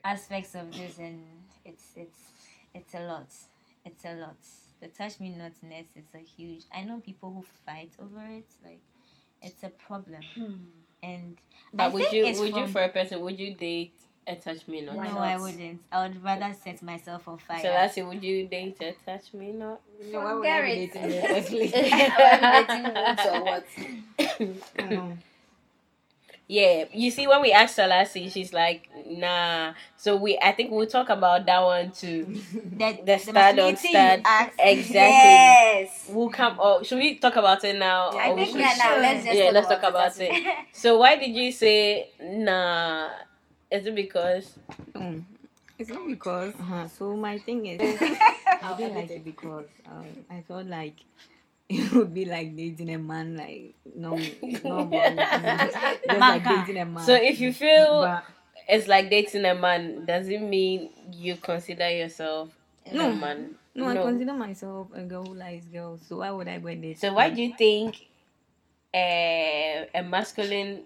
aspects 0.03 0.55
of 0.55 0.69
this 0.73 0.97
and 0.97 1.23
it's 1.63 1.85
it's 1.95 2.19
it's 2.73 2.93
a 2.95 2.99
lot. 2.99 3.27
it's 3.85 4.03
a 4.03 4.13
lot. 4.15 4.35
The 4.81 4.89
touch 4.89 5.21
me 5.21 5.29
notness 5.29 5.87
is 5.95 6.13
a 6.13 6.17
huge. 6.17 6.63
I 6.75 6.83
know 6.83 6.99
people 6.99 7.31
who 7.31 7.45
fight 7.65 7.91
over 7.97 8.25
it. 8.25 8.47
Like, 8.61 8.81
it's 9.41 9.63
a 9.63 9.69
problem. 9.69 10.21
Hmm. 10.35 10.55
And 11.03 11.37
I 11.73 11.75
But 11.75 11.93
would 11.93 12.11
you 12.11 12.25
it's 12.25 12.39
would 12.39 12.55
you 12.55 12.67
for 12.67 12.81
a 12.81 12.89
person 12.89 13.21
would 13.21 13.39
you 13.39 13.53
date 13.53 13.93
a 14.25 14.35
touch 14.35 14.67
me 14.69 14.81
not? 14.81 14.95
No, 14.95 15.01
Why 15.01 15.33
I 15.33 15.37
wouldn't. 15.37 15.81
I 15.91 16.07
would 16.07 16.23
rather 16.23 16.55
set 16.63 16.81
myself 16.81 17.27
on 17.27 17.37
fire. 17.37 17.59
So 17.59 17.67
that's 17.67 17.97
it. 17.97 18.07
Would 18.07 18.23
you 18.23 18.47
date 18.47 18.77
a 18.81 18.93
touch 19.05 19.33
me 19.33 19.51
not? 19.51 19.81
So 20.11 20.21
why 20.21 20.33
would 20.33 20.47
I 20.47 20.61
be 20.61 20.87
Garrett. 20.87 20.93
dating 20.93 21.03
in 21.03 21.09
the 21.09 21.27
first 21.27 21.49
place? 21.49 21.71
Dating 21.71 22.83
woods 22.93 23.25
or 24.89 25.01
what? 25.01 25.17
No. 26.49 26.55
Yeah, 26.55 26.85
you 26.93 27.09
see, 27.09 27.25
when 27.25 27.41
we 27.41 27.51
asked 27.51 27.77
Salasi, 27.77 28.31
she's 28.31 28.53
like, 28.53 28.89
"Nah." 29.07 29.73
So 29.97 30.17
we, 30.17 30.37
I 30.39 30.51
think 30.51 30.71
we'll 30.71 30.87
talk 30.87 31.09
about 31.09 31.45
that 31.45 31.61
one 31.63 31.91
too. 31.91 32.25
the, 32.77 32.99
The 33.05 33.17
stud 33.17 33.59
on 33.59 33.75
stud. 33.77 34.21
Exactly. 34.59 34.93
Yes. 34.93 36.09
We'll 36.11 36.29
come. 36.29 36.57
Oh, 36.59 36.83
should 36.83 36.99
we 36.99 37.15
talk 37.17 37.37
about 37.37 37.63
it 37.63 37.77
now? 37.79 38.09
I 38.11 38.29
or 38.29 38.35
we 38.35 38.45
think 38.45 38.57
should- 38.57 38.59
yeah, 38.61 38.75
now 38.77 38.97
let's 38.99 39.23
just 39.25 39.37
yeah, 39.37 39.45
talk 39.45 39.53
let's 39.53 39.67
about 39.67 39.81
talk 39.81 39.89
about 39.89 40.19
it. 40.19 40.31
it. 40.45 40.55
So 40.73 40.97
why 40.99 41.15
did 41.15 41.31
you 41.31 41.51
say 41.51 42.09
nah? 42.21 43.09
Is 43.71 43.85
it 43.87 43.95
because 43.95 44.59
Mm. 44.93 45.23
It's 45.79 45.89
not 45.89 46.05
because. 46.07 46.53
Uh-huh. 46.53 46.87
So 46.87 47.15
my 47.15 47.39
thing 47.39 47.65
is, 47.65 47.79
I 48.61 48.75
didn't 48.77 48.95
like 48.95 49.09
it 49.09 49.25
because 49.25 49.65
um, 49.89 50.05
I 50.29 50.41
felt 50.47 50.67
like 50.67 50.95
it 51.85 51.91
would 51.93 52.13
be 52.13 52.25
like 52.25 52.55
dating 52.55 52.89
a 52.93 52.97
man, 52.97 53.35
like 53.37 53.75
no, 53.95 54.11
no, 54.63 54.89
just 54.91 56.19
like 56.19 56.43
dating 56.43 56.77
a 56.77 56.85
man. 56.85 57.03
so? 57.05 57.13
If 57.13 57.39
you 57.39 57.53
feel 57.53 58.01
But- 58.01 58.23
it's 58.67 58.87
like 58.87 59.09
dating 59.09 59.45
a 59.45 59.55
man, 59.55 60.05
does 60.05 60.27
it 60.29 60.41
mean 60.41 60.89
you 61.11 61.35
consider 61.35 61.89
yourself 61.89 62.49
a 62.85 62.93
No. 62.93 63.11
man? 63.13 63.55
no, 63.75 63.91
no, 63.91 63.99
I 64.01 64.03
consider 64.03 64.33
myself 64.33 64.87
a 64.93 65.01
girl 65.01 65.25
who 65.25 65.33
likes 65.35 65.65
girls. 65.65 66.01
So 66.07 66.17
why 66.17 66.31
would 66.31 66.47
I 66.47 66.59
go 66.59 66.67
and 66.67 66.81
date? 66.81 66.99
So 66.99 67.11
why 67.13 67.29
do 67.29 67.41
you 67.41 67.53
think 67.57 68.07
a 68.93 69.89
a 69.93 70.03
masculine 70.03 70.83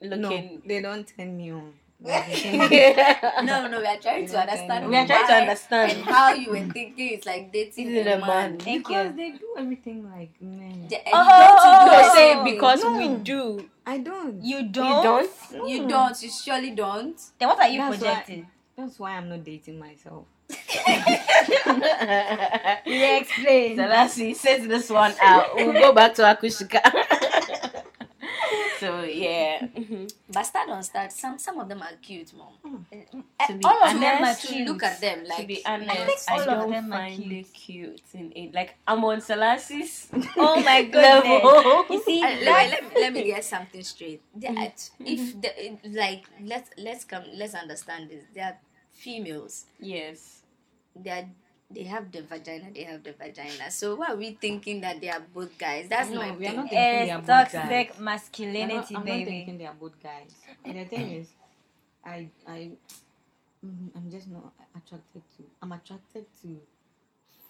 No, 0.00 0.16
looking? 0.16 0.62
they 0.66 0.80
don't 0.82 1.06
turn 1.08 1.36
me 1.36 1.50
on. 1.52 1.72
No, 2.00 3.66
no, 3.68 3.80
we 3.80 3.86
are 3.86 3.96
trying 3.98 4.26
to 4.28 4.38
understand. 4.38 4.88
We 4.88 4.96
are 4.96 5.06
trying 5.06 5.26
to 5.26 5.32
understand. 5.34 5.92
and 5.92 6.02
how 6.04 6.32
you 6.32 6.50
were 6.50 6.60
thinking. 6.72 7.14
It's 7.14 7.26
like 7.26 7.52
dating 7.52 7.88
a 8.06 8.18
man? 8.18 8.58
Thank 8.58 8.86
because 8.86 9.06
you. 9.10 9.16
they 9.16 9.30
do 9.32 9.54
everything 9.58 10.08
like 10.08 10.30
men. 10.40 10.86
Yeah, 10.88 10.98
Oh, 11.12 11.24
don't 11.64 11.92
you 11.92 12.02
do 12.04 12.10
say 12.14 12.32
it? 12.38 12.44
because 12.54 12.82
No. 12.84 12.96
we 12.98 13.08
do. 13.16 13.68
I 13.84 13.98
don't. 13.98 14.42
You 14.44 14.58
You 14.58 14.68
don't? 14.68 14.96
You 14.96 15.02
don't. 15.02 15.68
You 15.68 15.88
don't. 15.88 16.22
You 16.22 16.30
surely 16.30 16.70
don't. 16.70 17.20
Then 17.38 17.48
what 17.48 17.58
are 17.60 17.68
you 17.68 17.78
That's 17.80 17.90
why- 18.00 18.06
projecting? 18.14 18.46
That's 18.76 18.98
why 19.00 19.16
I'm 19.16 19.28
not 19.28 19.42
dating 19.42 19.78
myself. 19.80 20.24
Yeah, 22.86 23.16
explain. 23.18 23.76
Selasi 23.76 24.34
says 24.34 24.66
this 24.66 24.88
one 24.90 25.14
out. 25.20 25.54
We'll 25.56 25.72
go 25.72 25.92
back 25.92 26.14
to 26.14 26.22
Akushika. 26.22 26.80
so 28.78 29.02
yeah. 29.02 29.60
Mhm. 29.74 30.10
But 30.32 30.42
stud 30.44 30.68
on 30.70 30.82
stud. 30.82 31.12
Some 31.12 31.38
some 31.38 31.58
of 31.60 31.68
them 31.68 31.82
are 31.82 31.92
cute, 32.02 32.32
mom. 32.34 32.54
Oh, 32.64 32.80
eh, 32.92 33.04
to 33.46 33.54
be 33.54 33.64
eh, 33.64 33.68
All 33.68 33.82
of 33.84 34.00
them 34.00 34.24
are 34.24 34.34
to 34.34 34.64
look 34.64 34.82
at 34.82 35.00
them 35.00 35.24
like. 35.24 35.38
to 35.38 35.46
be 35.46 35.62
honest, 35.66 36.30
I, 36.30 36.34
all 36.34 36.40
of 36.40 36.46
don't 36.46 36.70
them 36.70 36.92
are 36.92 36.96
find 36.98 37.22
cute. 37.22 37.32
it 37.46 37.52
cute 37.54 38.02
in 38.14 38.32
it. 38.36 38.54
Like 38.54 38.76
I'm 38.86 39.04
on 39.04 39.20
Selasi's 39.20 40.08
Oh 40.36 40.62
my 40.62 40.82
goodness. 40.92 41.24
level. 41.24 41.84
You 41.90 42.02
see, 42.04 42.20
let, 42.22 42.38
me, 42.40 42.44
let, 42.44 42.94
let 43.00 43.12
me 43.12 43.24
get 43.24 43.44
something 43.44 43.82
straight. 43.82 44.22
Are 44.36 44.38
mm-hmm. 44.40 45.04
t- 45.04 45.12
If 45.14 45.40
the, 45.42 45.50
like 45.90 46.24
let's 46.42 46.70
let's 46.78 47.04
come 47.04 47.24
let's 47.34 47.54
understand 47.54 48.10
this. 48.10 48.24
They 48.34 48.40
are 48.42 48.58
females. 48.92 49.66
yes. 49.80 50.42
They 50.96 51.10
are 51.10 51.28
they 51.70 51.84
have 51.84 52.10
the 52.10 52.22
vagina. 52.22 52.70
They 52.74 52.84
have 52.84 53.02
the 53.02 53.12
vagina. 53.12 53.70
So 53.70 53.96
why 53.96 54.08
are 54.08 54.16
we 54.16 54.32
thinking 54.32 54.80
that 54.80 55.00
they 55.00 55.10
are 55.10 55.20
both 55.34 55.56
guys? 55.58 55.88
That's 55.88 56.10
No, 56.10 56.16
my 56.20 56.30
we 56.32 56.46
are 56.46 56.54
not 56.54 56.68
thinking 56.70 56.78
they 57.04 57.10
are 57.10 57.18
it's 57.18 57.26
both 57.26 57.52
guys. 57.52 57.52
toxic 57.52 57.90
I'm 57.90 57.96
not, 57.96 58.00
masculinity, 58.00 58.94
I'm 58.96 59.00
not 59.00 59.04
baby. 59.04 59.24
thinking 59.30 59.58
they 59.58 59.66
are 59.66 59.74
both 59.78 60.02
guys. 60.02 60.34
And 60.64 60.76
the 60.78 60.84
thing 60.86 61.10
is, 61.10 61.28
I 62.04 62.28
I 62.46 62.70
mm, 63.64 63.90
I'm 63.96 64.10
just 64.10 64.28
not 64.28 64.52
attracted 64.76 65.22
to. 65.36 65.42
I'm 65.62 65.72
attracted 65.72 66.24
to 66.42 66.56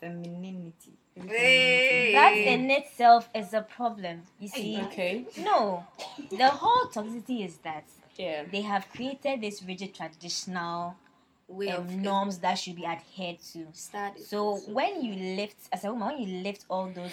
femininity. 0.01 0.93
Hey. 1.27 2.13
That 2.13 2.33
in 2.47 2.71
itself 2.71 3.29
is 3.35 3.53
a 3.53 3.63
problem. 3.63 4.23
You 4.39 4.49
see, 4.49 4.81
Okay. 4.87 5.25
no, 5.39 5.85
the 6.31 6.49
whole 6.49 6.87
toxicity 6.91 7.45
is 7.45 7.57
that 7.59 7.85
Yeah. 8.17 8.45
they 8.51 8.63
have 8.63 8.89
created 8.91 9.41
this 9.41 9.63
rigid 9.63 9.95
traditional 9.95 10.97
Way 11.49 11.71
of 11.71 11.89
um, 11.89 12.03
norms 12.03 12.39
that 12.39 12.55
should 12.55 12.77
be 12.77 12.85
adhered 12.85 13.39
to. 13.53 13.67
So 14.23 14.57
when 14.69 15.03
you 15.03 15.37
lift, 15.37 15.57
as 15.73 15.85
a 15.85 15.93
woman, 15.93 16.09
when 16.09 16.19
you 16.21 16.43
lift 16.43 16.67
all 16.69 16.91
those 16.95 17.11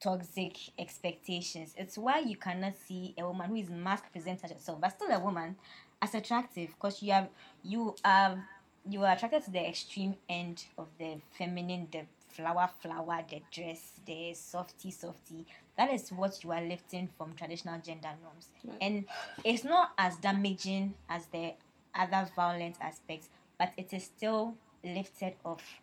toxic 0.00 0.56
expectations, 0.78 1.74
it's 1.78 1.96
why 1.96 2.18
you 2.18 2.36
cannot 2.36 2.76
see 2.76 3.14
a 3.16 3.24
woman 3.24 3.50
who 3.50 3.56
is 3.56 3.70
masc 3.70 4.10
presented 4.10 4.50
herself, 4.50 4.80
but 4.80 4.88
still 4.88 5.12
a 5.12 5.20
woman, 5.20 5.54
as 6.02 6.14
attractive 6.16 6.70
because 6.70 7.00
you 7.02 7.12
have 7.12 7.28
you 7.62 7.94
are 8.04 8.44
you 8.88 9.04
are 9.04 9.12
attracted 9.12 9.44
to 9.44 9.52
the 9.52 9.64
extreme 9.64 10.16
end 10.28 10.64
of 10.76 10.88
the 10.98 11.18
feminine, 11.38 11.86
the 11.92 12.02
flower 12.30 12.68
flower, 12.80 13.22
the 13.30 13.40
dress, 13.52 13.92
the 14.04 14.34
softy 14.34 14.90
softy. 14.90 15.46
That 15.78 15.92
is 15.92 16.10
what 16.10 16.42
you 16.42 16.50
are 16.50 16.62
lifting 16.62 17.08
from 17.16 17.34
traditional 17.34 17.80
gender 17.80 18.10
norms, 18.22 18.48
and 18.80 19.04
it's 19.44 19.62
not 19.62 19.92
as 19.96 20.16
damaging 20.16 20.94
as 21.08 21.26
the 21.26 21.54
other 21.94 22.28
violent 22.36 22.76
aspects, 22.80 23.28
but 23.58 23.72
it 23.76 23.92
is 23.92 24.04
still 24.04 24.54
lifted 24.84 25.34
off 25.44 25.80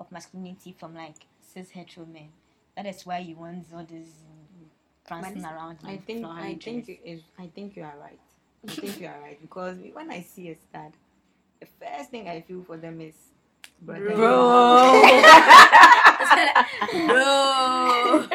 of 0.00 0.10
masculinity 0.12 0.74
from 0.78 0.94
like 0.94 1.26
cis 1.40 1.70
hetero 1.70 2.06
men. 2.06 2.28
That 2.76 2.86
is 2.86 3.04
why 3.06 3.18
you 3.18 3.36
want 3.36 3.66
all 3.74 3.84
this 3.84 4.08
prancing 5.06 5.42
But 5.42 5.52
around. 5.52 5.78
I 5.84 5.96
think 5.98 6.20
flowery 6.20 6.42
I 6.42 6.54
think 6.56 6.86
dress. 6.86 6.98
it 6.98 7.00
is 7.10 7.22
I 7.38 7.46
think 7.48 7.76
you 7.76 7.82
are 7.84 7.94
right. 8.00 8.20
I 8.68 8.72
think 8.72 9.00
you 9.00 9.06
are 9.08 9.20
right 9.22 9.40
because 9.40 9.78
when 9.92 10.10
I 10.10 10.20
see 10.22 10.50
a 10.50 10.56
stud, 10.56 10.92
the 11.60 11.66
first 11.80 12.10
thing 12.10 12.28
I 12.28 12.40
feel 12.42 12.62
for 12.64 12.76
them 12.76 13.00
is 13.00 13.14
brother. 13.82 14.14
Bro. 14.14 15.02
bro. 17.06 18.26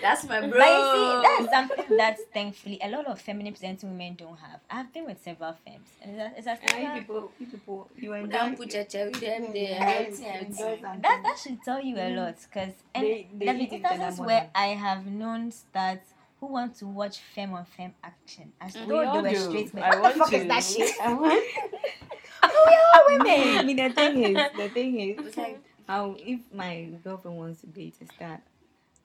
That's 0.00 0.24
my 0.28 0.40
bro. 0.40 0.50
But 0.50 0.68
you 0.68 0.84
see, 0.94 1.22
that's 1.22 1.40
um, 1.40 1.68
something 1.68 1.96
that 1.96 2.16
thankfully 2.32 2.78
a 2.82 2.88
lot 2.88 3.06
of 3.06 3.20
feminine 3.20 3.52
presenting 3.52 3.90
women 3.90 4.14
don't 4.14 4.36
have. 4.38 4.60
I've 4.70 4.92
been 4.92 5.06
with 5.06 5.22
several 5.22 5.54
femmes, 5.64 5.88
and 6.02 6.12
it's 6.20 6.20
a, 6.20 6.38
it's 6.38 6.46
a 6.46 6.50
And 6.50 6.60
you 6.62 6.68
standard- 6.68 7.00
people, 7.00 7.32
you 7.40 7.46
people, 7.46 7.90
you 7.96 8.12
enjoy. 8.14 8.30
Don't 8.38 8.56
put 8.56 8.74
your 8.74 8.84
cherry 8.84 9.12
them 9.12 9.42
there. 9.52 9.52
Yes, 9.54 9.80
Everything, 9.80 10.24
you 10.24 10.30
everything. 10.30 10.46
enjoy 10.52 10.80
something. 10.82 11.02
that 11.02 11.20
that 11.24 11.38
should 11.42 11.62
tell 11.62 11.80
you 11.82 11.96
a 11.96 12.00
mm. 12.00 12.16
lot, 12.16 12.36
because 12.42 12.74
and 12.94 13.04
They- 13.04 13.28
they 13.34 13.44
there 13.46 13.54
have 13.54 13.62
eat 13.62 13.70
been 13.70 13.78
each 13.80 13.84
other 13.86 13.94
instances 13.94 14.20
where 14.26 14.50
I 14.54 14.66
have 14.68 15.06
known 15.06 15.50
studs 15.52 16.14
who 16.40 16.46
want 16.46 16.76
to 16.76 16.86
watch 16.86 17.18
femme 17.34 17.52
on 17.54 17.64
femme 17.64 17.94
action 18.04 18.52
as 18.60 18.74
mm. 18.76 18.82
We 18.86 18.88
though 18.94 19.04
all 19.06 19.22
they 19.22 19.30
were 19.30 19.34
do. 19.34 19.44
straight 19.44 19.74
men. 19.74 20.00
What 20.00 20.12
the 20.14 20.18
fuck 20.20 20.30
to. 20.30 20.36
is 20.36 20.46
that 20.46 20.62
shit? 20.64 20.90
I 21.02 21.12
want. 21.14 21.44
we 22.42 22.48
are 22.48 23.02
women. 23.08 23.58
I 23.58 23.62
mean, 23.64 23.76
the 23.76 23.90
thing 23.90 24.22
is, 24.24 24.36
the 24.56 24.68
thing 24.68 25.00
is, 25.00 25.26
It's 25.26 25.36
like, 25.36 25.60
how 25.88 26.14
if 26.18 26.40
my 26.52 26.88
girlfriend 27.02 27.36
wants 27.36 27.60
to 27.62 27.66
date 27.66 27.94
a 28.02 28.06
stud, 28.06 28.38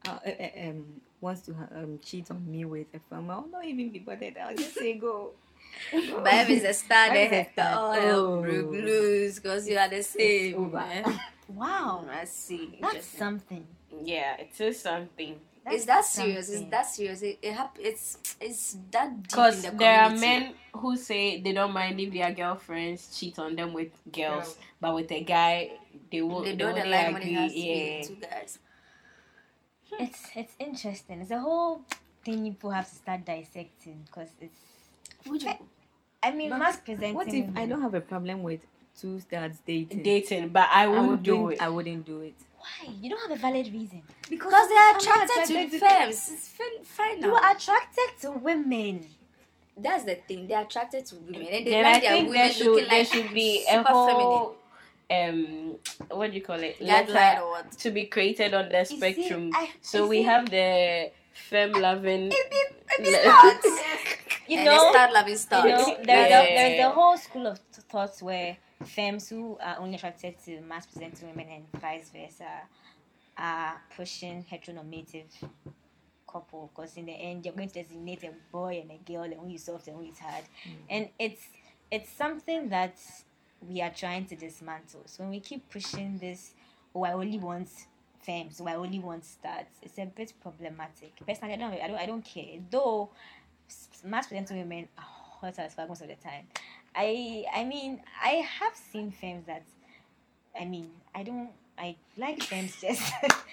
uh, 0.07 0.19
uh, 0.25 0.29
uh, 0.29 0.69
um, 0.69 0.85
wants 1.21 1.41
to 1.41 1.51
um 1.75 1.99
cheat 2.03 2.29
on 2.31 2.49
me 2.49 2.65
with 2.65 2.87
a 2.93 2.99
femme, 3.09 3.29
I'll 3.29 3.47
not 3.51 3.65
even 3.65 3.89
be 3.91 3.99
bothered. 3.99 4.37
I'll 4.37 4.55
just 4.55 4.75
say 4.75 4.93
go. 4.95 5.31
but 5.91 6.33
if 6.33 6.49
it's 6.49 6.65
a 6.65 6.73
stud, 6.73 7.15
If 7.15 7.31
it's 7.31 7.31
then 7.31 7.45
a 7.45 7.51
stud, 7.53 7.77
all 7.77 7.91
oh. 7.93 8.43
hell 8.43 8.71
loose 8.71 9.39
because 9.39 9.67
you 9.67 9.77
are 9.77 9.89
the 9.89 10.03
same. 10.03 10.55
over. 10.55 10.77
man. 10.77 11.19
Wow, 11.49 12.05
I 12.09 12.23
see. 12.25 12.79
that's 12.81 13.05
something. 13.05 13.67
Yeah, 14.03 14.37
it 14.37 14.59
is 14.59 14.79
something. 14.81 15.39
Is 15.71 15.85
That's 15.85 15.85
that 15.85 16.05
serious? 16.23 16.49
Is 16.49 16.65
that 16.69 16.85
serious? 16.87 17.21
It, 17.21 17.39
it 17.41 17.53
hap- 17.53 17.77
It's 17.79 18.17
it's 18.41 18.77
that 18.91 19.13
deep 19.15 19.29
Because 19.29 19.61
the 19.61 19.71
there 19.71 19.99
are 20.01 20.09
men 20.09 20.53
who 20.73 20.95
say 20.97 21.41
they 21.41 21.53
don't 21.53 21.73
mind 21.73 21.99
if 21.99 22.11
their 22.13 22.31
girlfriends 22.33 23.17
cheat 23.17 23.37
on 23.39 23.55
them 23.55 23.71
with 23.73 23.91
girls, 24.11 24.43
Girls. 24.45 24.57
but 24.81 24.95
with 24.95 25.11
a 25.11 25.21
guy, 25.23 25.71
they 26.11 26.21
won't. 26.21 26.45
They 26.45 26.51
They, 26.51 26.57
don't 26.57 26.75
won't 26.75 26.89
like 26.89 27.13
when 27.13 27.21
it 27.21 27.25
agree. 27.25 27.33
has 27.35 27.51
to 27.53 27.59
yeah. 27.59 28.01
be 28.01 28.07
two 28.07 28.15
guys. 28.15 28.59
It's 29.99 30.29
it's 30.35 30.53
interesting. 30.59 31.21
It's 31.21 31.31
a 31.31 31.39
whole 31.39 31.81
thing 32.23 32.43
people 32.43 32.71
have 32.71 32.87
to 32.89 32.95
start 32.95 33.25
dissecting 33.25 34.03
because 34.05 34.29
it's. 34.41 34.59
Would 35.27 35.43
you? 35.43 35.51
I 36.21 36.31
mean, 36.31 36.49
But 36.49 36.59
masc 36.59 36.85
presenting. 36.85 37.15
What 37.15 37.33
if 37.33 37.45
I 37.55 37.65
don't 37.65 37.81
have 37.81 37.93
a 37.93 38.01
problem 38.01 38.43
with 38.43 38.61
two 38.99 39.19
studs 39.19 39.59
dating? 39.65 40.03
Dating, 40.03 40.49
but 40.49 40.67
I 40.71 40.83
I 40.83 40.87
won't 40.87 41.09
would 41.11 41.23
do 41.23 41.35
do 41.35 41.49
it. 41.49 41.61
I 41.61 41.69
wouldn't 41.69 42.05
do 42.05 42.21
it. 42.21 42.33
Why? 42.57 42.93
You 43.01 43.09
don't 43.09 43.29
have 43.29 43.37
a 43.37 43.41
valid 43.41 43.67
reason. 43.73 44.01
Because 44.29 44.69
they 44.69 44.75
are 44.75 44.89
I'm 44.91 44.95
attracted 44.97 45.33
to 45.35 45.41
attracted 45.43 45.71
to- 45.71 45.79
femmes. 45.79 46.29
It's 46.31 46.47
fin- 46.47 46.83
fine 46.83 47.21
You 47.21 47.33
are 47.35 47.51
attracted 47.55 48.09
to 48.21 48.31
women. 48.31 49.05
That's 49.75 50.03
the 50.03 50.15
thing. 50.15 50.47
They're 50.47 50.61
attracted 50.61 51.05
to 51.07 51.15
women, 51.15 51.41
and 51.47 51.65
they 51.67 51.71
Then 51.71 51.83
like 51.83 51.95
I 51.95 51.99
their 51.99 52.11
think 52.11 52.27
women 52.29 52.41
there 52.41 52.53
should 52.53 52.67
looking 52.67 52.89
there 52.89 53.05
should 53.05 53.33
be 53.33 53.65
a 53.69 53.73
super 53.73 53.89
whole 53.89 54.55
um 55.11 55.75
what 56.09 56.31
do 56.31 56.37
you 56.37 56.41
call 56.43 56.59
it 56.59 56.79
letter 56.81 57.41
to 57.77 57.91
be 57.91 58.05
created 58.05 58.53
on 58.53 58.69
the 58.69 58.79
You 58.79 58.85
see, 58.85 58.97
spectrum. 58.97 59.51
I- 59.53 59.69
so 59.81 60.07
we 60.07 60.17
see- 60.19 60.23
have 60.23 60.49
the 60.49 61.11
femme 61.33 61.73
loving. 61.73 62.31
You 64.45 64.57
and 64.57 64.65
know, 64.65 64.71
they 64.71 64.89
start 64.91 65.13
loving 65.13 65.37
you 65.63 65.69
know, 65.71 65.97
there's, 66.03 66.29
Yeah. 66.29 66.41
a, 66.41 66.55
there's 66.55 66.85
a 66.85 66.89
whole 66.91 67.17
school 67.17 67.47
of 67.47 67.59
th- 67.71 67.85
thoughts 67.87 68.21
where 68.21 68.57
femmes 68.85 69.29
who 69.29 69.57
are 69.63 69.77
only 69.79 69.95
attracted 69.95 70.35
to 70.45 70.59
masc 70.61 70.91
presenting 70.91 71.29
women 71.29 71.47
and 71.49 71.81
vice 71.81 72.09
versa 72.09 72.49
are 73.37 73.81
pushing 73.95 74.43
heteronormative 74.51 75.23
couple 76.29 76.69
because 76.75 76.97
in 76.97 77.05
the 77.05 77.13
end 77.13 77.45
you're 77.45 77.53
going 77.55 77.69
to 77.69 77.81
designate 77.83 78.23
a 78.25 78.31
boy 78.51 78.81
and 78.81 78.91
a 78.91 78.99
girl 79.09 79.23
and 79.23 79.35
who 79.35 79.47
is 79.49 79.63
soft 79.63 79.87
and 79.87 79.95
who 79.97 80.03
is 80.03 80.19
hard 80.19 80.43
and 80.89 81.07
it's 81.17 81.43
it's 81.89 82.09
something 82.11 82.67
that 82.69 82.97
we 83.69 83.81
are 83.81 83.91
trying 83.91 84.25
to 84.25 84.35
dismantle. 84.35 85.03
So 85.05 85.23
when 85.23 85.29
we 85.31 85.39
keep 85.39 85.69
pushing 85.69 86.17
this 86.17 86.53
oh 86.95 87.03
i 87.03 87.13
only 87.13 87.39
want 87.39 87.69
femmes 88.21 88.61
oh 88.61 88.67
i 88.67 88.75
only 88.75 88.99
want 88.99 89.25
stars 89.25 89.65
it's 89.81 89.97
a 89.97 90.05
bit 90.05 90.33
problematic. 90.41 91.13
Personally 91.27 91.53
i 91.53 91.57
don't 91.57 91.73
i 91.73 91.87
don't, 91.87 91.97
I 91.97 92.05
don't 92.05 92.25
care. 92.25 92.59
Though 92.69 93.09
masc 94.03 94.29
presenting 94.29 94.57
women 94.57 94.87
are 94.97 95.03
hot 95.03 95.59
as 95.59 95.73
fuck 95.73 95.89
most 95.89 96.01
of 96.01 96.07
the 96.07 96.15
time. 96.15 96.45
I 96.95 97.45
i 97.53 97.63
mean 97.63 98.01
i 98.23 98.45
have 98.59 98.75
seen 98.75 99.11
femmes 99.11 99.45
that 99.47 99.63
i 100.59 100.65
mean 100.65 100.91
i 101.15 101.23
don't 101.23 101.49
i 101.77 101.95
like 102.17 102.41
femmes 102.43 102.79
just 102.79 103.01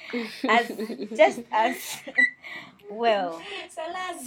as 0.49 0.69
just 1.17 1.41
as 1.51 1.77
well. 2.91 3.41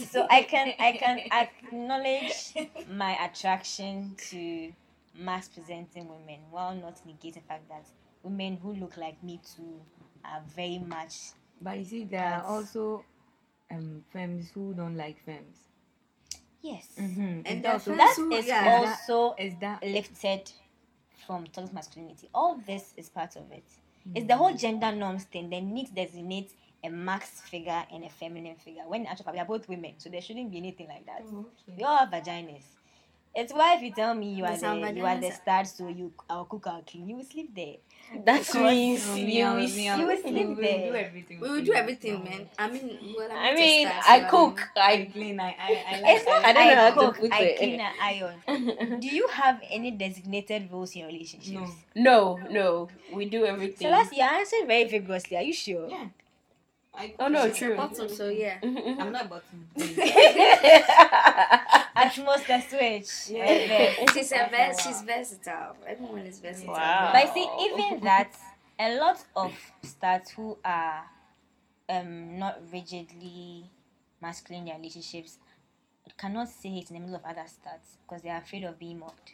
So 0.10 0.26
I 0.30 0.44
can 0.44 0.74
I 0.80 0.94
can 0.94 1.20
acknowledge 1.32 2.54
my 2.90 3.12
attraction 3.24 4.16
to 4.30 4.72
masc 5.16 5.54
presenting 5.54 6.08
women 6.10 6.40
while 6.50 6.74
not 6.76 6.96
negating 7.08 7.36
the 7.36 7.40
fact 7.42 7.68
that 7.70 7.86
women 8.24 8.58
who 8.62 8.74
look 8.74 8.98
like 8.98 9.22
me 9.24 9.40
too 9.56 9.80
are 10.26 10.42
very 10.56 10.80
much 10.80 11.16
But 11.62 11.78
you 11.80 11.86
see, 11.86 12.04
there 12.06 12.26
are 12.36 12.44
also 12.44 13.06
um 13.72 14.04
femmes 14.12 14.50
who 14.54 14.74
don't 14.74 14.98
like 14.98 15.18
femmes. 15.24 15.58
yes. 16.62 16.88
Mm-hmm. 17.00 17.42
And 17.46 17.64
that 17.64 17.74
also, 17.74 17.92
femmes 17.96 17.98
That 17.98 18.16
who- 18.18 18.32
is 18.36 18.48
yeah. 18.48 18.96
also 19.08 19.36
is 19.38 19.54
that 19.62 19.84
lifted 19.84 20.52
from 21.26 21.46
toxic 21.48 21.74
masculinity. 21.74 22.30
All 22.34 22.56
this 22.66 22.94
is 22.98 23.10
part 23.10 23.36
of 23.36 23.52
it. 23.52 23.64
It's 24.14 24.28
the 24.28 24.36
whole 24.36 24.54
gender 24.54 24.92
norms 24.92 25.24
thing. 25.24 25.50
They 25.50 25.62
need 25.62 25.88
to 25.88 25.94
designate 25.94 26.52
a 26.84 26.90
masc 26.90 27.46
figure 27.46 27.86
and 27.94 28.04
a 28.04 28.10
feminine 28.10 28.56
figure. 28.58 28.84
When 28.86 29.06
actually 29.06 29.28
actual 29.28 29.34
we 29.34 29.40
are 29.40 29.46
both 29.46 29.70
women, 29.70 29.94
so 29.98 30.10
there 30.10 30.20
shouldn't 30.22 30.52
be 30.52 30.58
anything 30.58 30.90
like 30.90 31.06
that. 31.06 31.24
We 31.78 31.84
all 31.86 31.98
have 32.00 32.10
vaginas. 32.10 32.64
It's 33.36 33.52
why 33.52 33.76
if 33.76 33.82
you 33.82 33.92
tell 33.92 34.14
me 34.14 34.34
you 34.34 34.46
are 34.46 34.52
But 34.52 34.60
the 34.94 34.94
you 35.00 35.06
are 35.06 35.18
the 35.18 35.32
stud, 35.32 35.66
so 35.68 35.88
you 35.88 36.12
I'll 36.30 36.46
cook, 36.46 36.68
I'll 36.68 36.84
clean, 36.84 37.10
you 37.10 37.16
will 37.16 37.24
sleep 37.24 37.50
there. 37.56 37.78
That 38.26 38.40
Because 38.46 38.54
means 38.56 39.10
me, 39.16 39.40
you 39.40 39.46
will. 39.46 39.56
was- 39.56 39.76
me, 39.76 39.90
I 39.90 39.98
you 39.98 40.06
was- 40.06 40.24
will 40.24 40.32
we 40.32 40.38
sleep 40.38 40.48
will 40.50 40.56
there. 40.56 40.92
do 40.92 40.96
everything. 40.98 41.40
We 41.40 41.50
will 41.50 41.64
do 41.64 41.74
everything, 41.74 42.24
man. 42.24 42.50
I 42.60 42.70
mean, 42.70 43.00
well, 43.18 43.32
I'm 43.32 43.38
I 43.38 43.50
not 43.50 43.54
a 43.54 43.56
mean, 43.56 43.88
stud, 43.88 44.04
I 44.06 44.20
so 44.22 44.28
cook. 44.30 44.70
I 44.78 44.92
I 44.94 45.06
clean. 45.06 45.40
I 45.40 45.44
I 45.48 45.50
I 45.50 46.14
It's 46.14 46.26
like. 46.28 46.44
not 46.44 46.46
I 46.46 46.54
don't 46.54 46.68
know 46.68 46.76
how 46.76 46.90
to 46.90 47.00
cook, 47.00 47.18
put 47.22 47.34
I 47.34 47.42
it. 47.42 47.58
clean 47.58 47.80
and 47.80 47.96
iron. 48.14 49.00
Do 49.06 49.08
you 49.08 49.28
have 49.30 49.62
any 49.72 49.90
designated 49.92 50.72
roles 50.72 50.94
in 50.94 51.00
your 51.02 51.08
relationships? 51.10 51.74
No. 51.96 52.38
no, 52.38 52.48
no. 52.52 52.88
We 53.12 53.26
do 53.26 53.46
everything. 53.46 53.88
So 53.88 53.90
that's 53.90 54.14
you're 54.16 54.28
answering 54.30 54.68
very 54.68 54.84
vigorously. 54.86 55.38
Are 55.38 55.42
you 55.44 55.54
sure? 55.54 55.90
Yeah. 55.90 56.06
I, 56.96 57.14
Oh, 57.20 57.28
no, 57.28 57.44
I- 57.44 57.50
true. 57.50 57.76
Bottom, 57.76 58.08
so 58.10 58.30
mm-hmm. 58.30 58.42
yeah. 58.42 58.60
Mm-hmm, 58.62 58.78
mm-hmm. 58.78 59.02
I'm 59.02 59.12
not 59.12 59.30
bottom. 59.30 59.68
At 61.96 62.18
most 62.26 62.50
a 62.50 62.62
switch. 62.62 63.30
Yeah. 63.36 63.44
Right 63.44 63.68
there. 63.68 63.94
she's 64.14 64.32
a 64.32 64.50
vers- 64.50 64.82
she's 64.82 65.02
versatile. 65.02 65.76
Everyone 65.88 66.22
is 66.26 66.40
versatile. 66.40 66.74
Wow. 66.74 67.10
But 67.14 67.26
you 67.28 67.34
see, 67.34 67.48
even 67.66 68.00
that, 68.04 68.32
a 68.80 68.96
lot 68.98 69.24
of 69.36 69.54
studs 69.84 70.32
who 70.32 70.58
are 70.66 71.04
um 71.90 72.40
not 72.40 72.60
rigidly 72.72 73.66
masculine 74.22 74.62
in 74.62 74.66
their 74.68 74.78
relationships 74.78 75.38
cannot 76.18 76.50
say 76.50 76.70
it 76.78 76.90
in 76.90 76.96
the 76.96 77.00
middle 77.00 77.16
of 77.16 77.24
other 77.26 77.44
studs 77.48 77.98
because 78.08 78.22
they 78.24 78.30
are 78.30 78.38
afraid 78.38 78.64
of 78.64 78.80
being 78.80 79.00
mocked. 79.00 79.34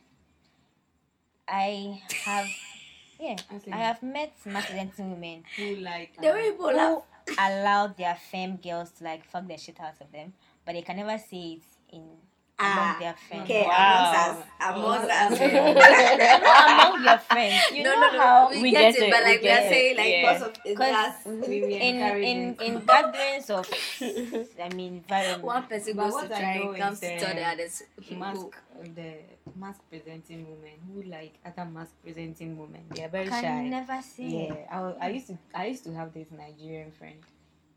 I 1.48 2.02
have, 2.26 2.48
yeah, 3.20 3.36
Okay. 3.56 3.72
I 3.72 3.78
have 3.78 4.04
met 4.04 4.34
masculine 4.46 4.92
women 4.98 5.44
Who 5.58 5.78
like? 5.78 6.16
The 6.22 6.28
way 6.28 6.50
uh, 6.50 6.52
people 6.52 6.74
laugh. 6.74 6.98
who 6.98 7.04
allow 7.38 7.88
their 7.88 8.16
femme 8.16 8.58
girls 8.58 8.92
to 8.92 9.04
like 9.04 9.26
fuck 9.26 9.48
the 9.48 9.58
shit 9.58 9.80
out 9.80 10.00
of 10.02 10.12
them, 10.12 10.34
but 10.66 10.74
they 10.74 10.82
can 10.82 10.98
never 10.98 11.18
say 11.18 11.60
it 11.60 11.64
in 11.92 12.04
among 12.60 12.92
Ah, 12.92 12.98
their 13.00 13.16
friends. 13.16 13.44
Okay, 13.50 13.64
Wow. 13.64 13.74
amongst 13.80 14.20
us. 14.20 14.38
Amongst 14.60 15.10
Oh. 15.10 15.20
us. 15.24 15.34
among 16.70 17.04
your 17.04 17.18
friends. 17.20 17.64
You 17.72 17.84
no, 17.84 17.94
know 17.96 18.02
no, 18.02 18.12
no. 18.12 18.20
how 18.20 18.50
we, 18.52 18.62
We 18.64 18.72
get, 18.72 18.94
get 18.94 18.96
it, 18.96 19.08
it, 19.08 19.12
but 19.12 19.24
like 19.24 19.42
we 19.42 19.50
are 19.50 19.64
it, 19.64 19.70
saying, 19.70 19.98
like 19.98 20.10
yeah. 20.12 20.22
because 20.22 20.42
of 20.44 20.52
it's 20.66 20.78
'Cause 20.78 20.96
us. 20.96 21.16
we 21.48 21.58
in 21.64 21.82
encourage 21.96 22.26
in 22.26 22.40
in 22.60 22.74
gatherings 22.86 23.50
of 23.50 23.66
I 24.66 24.70
mean 24.76 24.94
environment. 25.04 25.44
One 25.44 25.64
person 25.72 25.96
goes 25.96 26.14
to 26.16 26.26
I 26.26 26.28
try 26.28 26.54
and 26.60 26.76
comes 26.78 27.00
to 27.00 27.20
tell 27.20 27.36
the 27.36 27.46
others. 27.48 27.84
masc 28.12 28.48
the 28.96 29.10
masc 29.56 29.80
presenting 29.90 30.46
women 30.52 30.76
who 30.88 31.02
like 31.10 31.34
other 31.46 31.66
masc 31.66 31.94
presenting 32.04 32.58
women 32.58 32.84
they 32.94 33.04
are 33.04 33.10
very 33.10 33.28
can 33.28 33.42
shy 33.44 33.68
never 33.68 34.00
say 34.02 34.28
yeah 34.28 34.56
I, 34.72 34.82
was, 34.82 34.96
I 35.02 35.10
used 35.10 35.28
to 35.28 35.38
i 35.56 35.66
used 35.68 35.84
to 35.86 35.92
have 35.94 36.14
this 36.14 36.28
nigerian 36.32 36.92
friend 36.92 37.18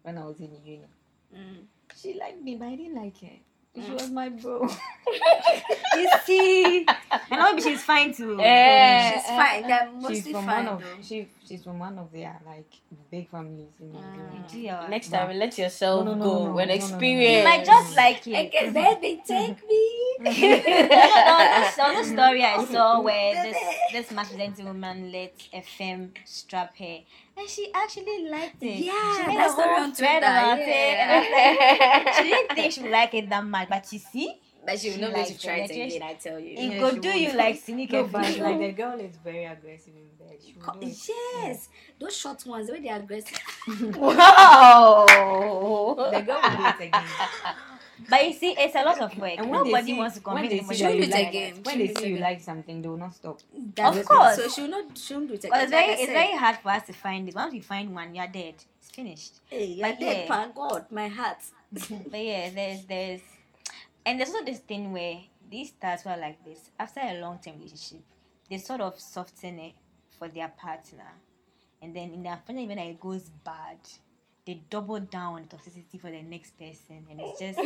when 0.03 0.18
i 0.18 0.25
was 0.25 0.38
in 0.40 0.53
uni 0.64 0.87
Mm. 1.35 1.64
she 1.97 2.12
liked 2.21 2.42
me 2.42 2.57
but 2.57 2.68
i 2.68 2.77
didn't 2.77 2.95
like 2.95 3.16
her 3.25 3.38
she 3.74 3.90
was 3.90 4.11
my 4.11 4.28
bro 4.28 4.68
You 5.96 6.08
see, 6.24 6.87
and 7.30 7.42
maybe 7.42 7.62
she's 7.62 7.82
fine 7.82 8.14
too. 8.14 8.38
Eh. 8.40 9.12
She's 9.12 9.26
fine. 9.26 9.66
They're 9.66 9.88
she's 9.92 10.02
mostly 10.02 10.32
from 10.32 10.46
fine 10.46 10.66
one 10.66 10.74
of 10.74 10.82
she 11.02 11.28
she's 11.46 11.64
from 11.64 11.78
one 11.78 11.98
of 11.98 12.11
their 12.12 12.40
like 12.46 12.70
big 13.11 13.28
families 13.31 13.72
in 13.81 13.92
Nigeria. 13.92 14.44
Do 14.85 14.90
Next 14.90 15.09
time, 15.11 15.37
let 15.38 15.57
yourself 15.59 16.05
No, 16.05 16.14
no, 16.14 16.18
no, 16.18 16.24
go 16.24 16.38
no, 16.46 16.52
no, 16.52 16.59
and 16.59 16.68
no, 16.70 16.74
no, 16.74 16.74
no. 16.74 16.74
experience. 16.74 17.38
You 17.38 17.44
might 17.44 17.64
just 17.64 17.96
like 17.96 18.26
it. 18.26 18.46
Okay, 18.55 18.70
baby, 18.70 19.22
take 19.26 19.68
me. 19.68 19.88
There's 20.24 21.98
a 22.00 22.05
story 22.05 22.44
I 22.44 22.64
saw 22.64 23.00
where 23.00 23.42
this 23.42 23.57
this 23.92 24.11
masculine 24.12 24.55
woman 24.61 25.11
let 25.12 25.35
a 25.52 25.62
femme 25.62 26.12
strap 26.24 26.76
her, 26.78 26.98
and 27.37 27.48
she 27.48 27.70
actually 27.74 28.28
liked 28.28 28.62
it. 28.62 28.78
Yeah, 28.85 29.16
she 29.16 29.26
made 29.26 29.38
that's 29.38 29.55
a 29.55 29.57
the 29.57 29.62
whole 29.62 29.76
real 29.81 29.94
thread 29.94 30.20
Twitter, 30.22 30.33
about 30.33 30.59
it, 30.59 30.68
and 30.68 31.11
I 31.11 31.18
was 31.18 31.31
like, 32.07 32.14
she 32.14 32.22
didn't 32.31 32.55
think 32.55 32.72
she 32.72 32.83
would 32.83 32.90
like 32.90 33.14
it 33.14 33.28
that 33.31 33.44
much, 33.44 33.68
but 33.68 33.92
you 33.92 33.98
see, 33.98 34.40
But 34.64 34.79
she 34.79 34.90
will 34.90 34.96
She 34.96 35.01
not 35.03 35.12
going 35.14 35.27
to 35.27 35.38
try 35.38 35.57
it. 35.57 35.70
it 35.70 35.75
again, 35.75 36.03
I 36.03 36.14
tell 36.14 36.38
you. 36.38 36.51
it 36.57 36.70
Yeah, 36.70 36.81
go 36.81 36.92
do 36.96 37.09
you 37.09 37.33
like 37.37 37.57
sneaky 37.61 37.92
No, 37.92 38.05
but 38.05 38.22
like 38.38 38.59
the 38.61 38.72
girl 38.72 39.01
is 39.01 39.16
very 39.16 39.44
aggressive 39.44 39.94
in 39.94 40.09
bed. 40.18 40.38
She 40.40 40.55
will 40.59 40.62
Co- 40.64 40.72
do 40.81 40.87
it. 40.87 40.96
Yes, 41.35 41.68
those 42.01 42.16
short 42.16 42.44
ones, 42.46 42.66
the 42.68 42.72
way 42.75 42.81
they 42.81 42.88
are 42.90 42.98
aggressive. 43.01 43.38
wow. 43.96 45.07
The 46.11 46.20
girl 46.22 46.42
will 46.42 46.57
do 46.57 46.64
it 46.64 46.81
again. 46.81 47.16
But 48.09 48.27
you 48.27 48.33
see, 48.35 48.55
it's 48.59 48.75
a 48.75 48.83
lot 48.85 49.01
of 49.01 49.16
work. 49.18 49.38
And 49.38 49.51
Nobody 49.53 49.87
see, 49.87 49.98
wants 49.98 50.16
to 50.16 50.20
when 50.22 50.42
convince 50.42 50.51
they 50.51 50.59
anybody 50.59 50.77
see 50.79 50.85
She'll 50.85 50.92
you 50.92 50.96
do 50.96 51.03
it 51.03 51.11
like, 51.11 51.29
again. 51.29 51.53
when 51.64 51.79
they 51.79 51.94
see 51.94 52.09
you 52.09 52.18
like 52.18 52.40
something, 52.40 52.83
they 52.83 52.88
will 52.88 52.96
not 52.96 53.14
stop. 53.14 53.38
That's 53.75 53.96
Of 53.98 54.05
course. 54.07 54.37
So 54.37 54.48
she'll 54.48 54.68
not, 54.68 54.98
she'll 54.98 55.27
do 55.27 55.35
it 55.35 55.44
again. 55.44 55.51
But 55.51 55.62
it's 55.62 55.72
Like 55.72 55.81
very, 55.87 55.92
I 55.92 56.03
it's 56.03 56.12
very 56.12 56.37
hard 56.37 56.57
for 56.59 56.70
us 56.70 56.87
to 56.87 56.92
find 56.92 57.29
it. 57.29 57.35
Once 57.35 57.53
we 57.53 57.61
find 57.61 57.94
one, 57.94 58.14
you're 58.14 58.27
dead. 58.27 58.55
It's 58.81 58.90
finished. 58.90 59.33
Hey, 59.48 59.64
you're 59.66 59.88
But 59.88 60.01
dead, 60.01 60.16
yeah. 60.29 60.35
thank 60.37 60.55
God, 60.55 60.87
my 60.90 61.09
heart. 61.09 61.38
But 62.11 62.25
yeah, 62.25 62.51
there's 62.51 62.85
there's 62.85 63.20
and 64.05 64.19
there's 64.19 64.31
also 64.31 64.45
this 64.45 64.59
thing 64.59 64.93
where 64.93 65.21
these 65.51 65.69
studs 65.69 66.03
who 66.03 66.11
are 66.11 66.19
like 66.19 66.45
this, 66.45 66.71
after 66.79 67.01
a 67.01 67.21
long 67.21 67.38
term 67.45 67.57
relationship, 67.57 68.03
they 68.51 68.59
sort 68.59 68.81
of 68.81 68.99
soften 68.99 69.59
it 69.59 69.75
for 70.19 70.29
their 70.29 70.49
partner. 70.49 71.12
And 71.81 71.95
then 71.95 72.12
in 72.12 72.23
the 72.23 72.31
event 72.31 72.77
that 72.77 72.87
it 72.87 73.01
goes 73.01 73.31
bad, 73.45 73.79
they 74.47 74.61
double 74.71 75.01
down 75.01 75.35
on 75.35 75.45
toxicity 75.45 76.01
for 76.01 76.11
the 76.11 76.23
next 76.23 76.59
person. 76.59 77.07
And 77.11 77.21
it's 77.21 77.41
just 77.41 77.59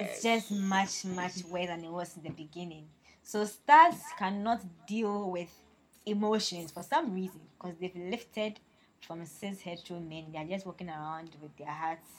it's 0.00 0.22
just 0.22 0.50
much, 0.50 1.04
much 1.04 1.44
worse 1.44 1.66
than 1.66 1.84
it 1.84 1.90
was 1.90 2.16
in 2.16 2.22
the 2.22 2.30
beginning. 2.30 2.86
So 3.22 3.44
studs 3.44 3.98
cannot 4.18 4.62
deal 4.86 5.30
with 5.30 5.50
emotions 6.06 6.72
for 6.72 6.82
some 6.82 7.14
reason 7.14 7.40
because 7.58 7.76
they've 7.80 7.94
lifted 7.94 8.58
from 9.00 9.24
cis 9.26 9.60
hetero 9.60 10.00
men. 10.00 10.26
They 10.32 10.38
are 10.38 10.46
just 10.46 10.66
walking 10.66 10.88
around 10.88 11.30
with 11.40 11.56
their 11.56 11.68
hearts 11.68 12.10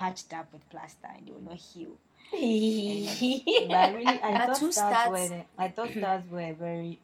patched 0.00 0.32
up 0.38 0.46
with 0.52 0.64
plaster 0.70 1.08
and 1.14 1.26
they 1.26 1.32
will 1.32 1.46
not 1.52 1.60
heal. 1.70 1.92
But 3.68 3.76
I 3.76 3.92
really, 3.96 4.06
I 4.28 4.46
thought 4.46 4.56
two 4.56 4.72
studs 4.72 4.96
studs- 4.96 5.10
were, 5.14 5.28
the- 5.28 5.44
I 5.64 5.68
thought 5.68 5.90
studs 6.00 6.30
were 6.30 6.52
very. 6.54 6.98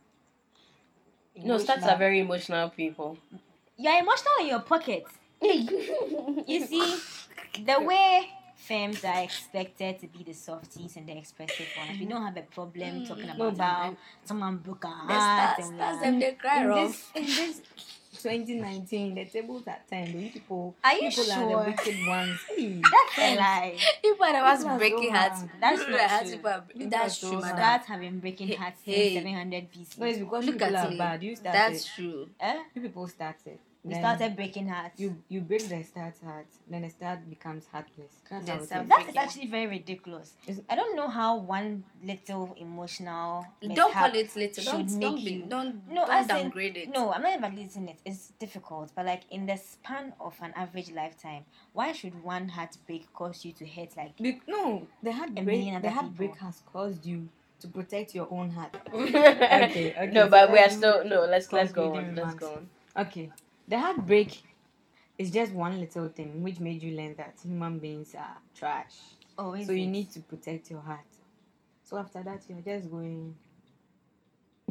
no, 1.49 1.59
studs 1.59 1.85
are 1.85 1.99
very 1.99 2.21
emotional 2.21 2.71
people. 2.71 3.19
You're 3.77 3.99
emotional 4.05 4.37
in 4.41 4.47
your 4.55 4.61
pocket. 4.73 5.05
You 5.43 6.61
see, 6.71 6.97
the 7.69 7.79
way 7.91 8.31
femmes 8.57 9.05
are 9.05 9.23
expected 9.23 9.99
to 10.01 10.07
be 10.07 10.25
the 10.25 10.33
softies 10.33 10.97
and 10.97 11.07
the 11.09 11.17
expressive 11.19 11.67
ones, 11.79 12.01
we 12.01 12.07
don't 12.07 12.25
have 12.29 12.37
a 12.39 12.43
problem 12.59 13.05
talking 13.05 13.27
Mm. 13.27 13.35
about 13.37 13.57
but 13.59 13.65
how 13.65 13.97
someone 14.25 14.57
broke 14.57 14.85
our 14.87 15.07
The 15.07 15.13
heart 15.13 15.55
stars, 15.57 15.69
and 15.69 15.77
stars, 15.79 15.95
like- 15.97 16.03
them, 16.05 16.19
they 16.21 16.33
cry 16.33 16.63
in 16.63 16.69
rough. 16.69 16.79
this, 16.89 16.99
in 17.15 17.25
this 17.27 17.61
2019, 18.31 19.15
the 19.15 19.25
tables 19.27 19.63
are 19.69 19.79
turned. 19.89 20.15
You 20.21 20.31
people, 20.31 20.75
Are 20.83 20.95
you 20.95 21.09
people 21.11 21.33
are 21.33 21.49
the 21.65 21.71
wicked 21.71 21.97
ones. 22.09 22.39
Hey, 22.57 22.81
That's 22.83 23.19
a 23.19 23.37
lie. 23.37 23.77
People 24.03 24.25
are 24.27 24.33
the 24.33 24.65
ones 24.65 24.79
breaking 24.79 25.15
hearts. 25.15 25.43
That's 25.61 25.79
People 25.81 25.99
not 25.99 26.11
hearts, 26.11 26.29
true. 26.31 26.37
people 26.37 26.51
are- 26.51 26.61
People 26.63 26.91
That's 26.91 27.19
true, 27.21 27.41
madam. 27.41 27.57
Studs 27.57 27.87
have 27.87 28.01
been 28.01 28.19
breaking 28.21 28.57
hearts 28.59 28.81
Hey. 28.85 29.15
since 29.15 29.25
700 29.25 29.71
BC. 29.73 29.99
no, 29.99 30.07
it's 30.07 30.19
because 30.19 30.45
Look 30.47 30.55
people 30.59 30.77
at 30.77 30.87
are 30.87 30.91
me. 30.91 30.99
bad. 30.99 31.23
You 31.23 31.37
started. 31.37 31.59
That's 31.61 31.95
true. 31.95 32.29
Eh? 32.41 32.63
You 32.75 32.83
people 32.83 33.07
started. 33.09 33.59
We 33.87 33.93
Then 33.95 34.03
started 34.03 34.35
breaking 34.35 34.69
hearts. 34.69 34.99
You 34.99 35.17
you 35.29 35.41
break 35.41 35.63
the 35.69 35.81
stud's 35.85 36.21
heart, 36.21 36.47
then 36.69 36.83
the 36.83 36.91
stud 36.91 37.31
becomes 37.31 37.67
heartless. 37.71 38.11
That's 38.29 38.45
Then 38.45 38.57
how 38.57 38.63
it 38.63 38.67
start 38.67 38.83
is. 38.83 38.89
that 38.89 39.09
is 39.11 39.17
actually 39.17 39.47
very 39.47 39.69
ridiculous. 39.69 40.33
Is- 40.49 40.61
I 40.69 40.75
don't 40.75 40.97
know 40.97 41.07
how 41.09 41.37
one 41.37 41.85
little 42.03 42.53
emotional. 42.59 43.47
Don't 43.63 43.93
call 43.95 44.13
it 44.13 44.35
little. 44.35 44.65
should 44.65 44.73
Don't 44.73 44.93
make 44.93 45.01
don't 45.03 45.25
be, 45.25 45.31
you- 45.35 45.47
don't 45.49 45.89
No, 45.89 46.05
don't 46.07 46.11
as 46.17 46.29
in- 46.31 46.37
downgrade 46.37 46.77
it. 46.77 46.89
No, 46.89 47.13
I'm 47.13 47.23
not 47.23 47.35
invalidating 47.35 47.89
it. 47.89 47.99
It's 48.05 48.33
difficult, 48.41 48.91
but 48.97 49.07
like 49.07 49.23
in 49.31 49.47
the 49.47 49.57
span 49.57 50.15
of 50.19 50.35
an 50.43 50.53
average 50.57 50.91
lifetime, 50.91 51.45
why 51.73 51.93
should 51.93 52.25
one 52.25 52.49
heartbreak 52.49 53.07
cause 53.15 53.45
you 53.45 53.53
to 53.53 53.65
hurt 53.67 53.97
like? 53.97 54.17
Be- 54.17 54.41
no, 54.49 54.89
the 55.01 55.13
million 55.13 55.17
heartbreak 55.37 55.75
other 55.77 55.81
the 55.83 55.91
heartbreak 55.91 56.33
people. 56.33 56.47
has 56.49 56.61
caused 56.73 57.07
you 57.07 57.29
to 57.61 57.69
protect 57.69 58.17
your 58.17 58.27
own 58.33 58.51
heart. 58.51 58.77
okay, 58.93 59.95
okay, 59.97 60.11
No, 60.13 60.25
so 60.25 60.31
but 60.31 60.51
we 60.51 60.59
are 60.59 60.71
still 60.71 61.05
no. 61.05 61.21
Let's 61.25 61.53
let's 61.53 61.71
go 61.73 61.95
on. 61.95 62.07
Let's 62.17 62.19
remarks. 62.19 62.41
go 62.41 62.53
on. 62.55 62.69
Okay, 63.07 63.31
the 63.69 63.79
heartbreak 63.79 64.43
is 65.19 65.31
just 65.31 65.53
one 65.53 65.79
little 65.81 66.09
thing 66.09 66.43
which 66.43 66.61
made 66.61 66.83
you 66.83 66.97
learn 66.97 67.15
that 67.17 67.35
human 67.43 67.79
beings 67.79 68.15
are 68.15 68.37
trash. 68.55 68.95
Oh, 69.39 69.55
is 69.55 69.67
so 69.67 69.73
you 69.73 69.87
need 69.87 70.11
to 70.13 70.21
protect 70.21 70.71
your 70.71 70.81
heart. 70.81 71.01
So 71.85 71.97
after 71.99 72.23
that, 72.23 72.43
you're 72.49 72.61
just 72.61 72.91
going 72.91 73.35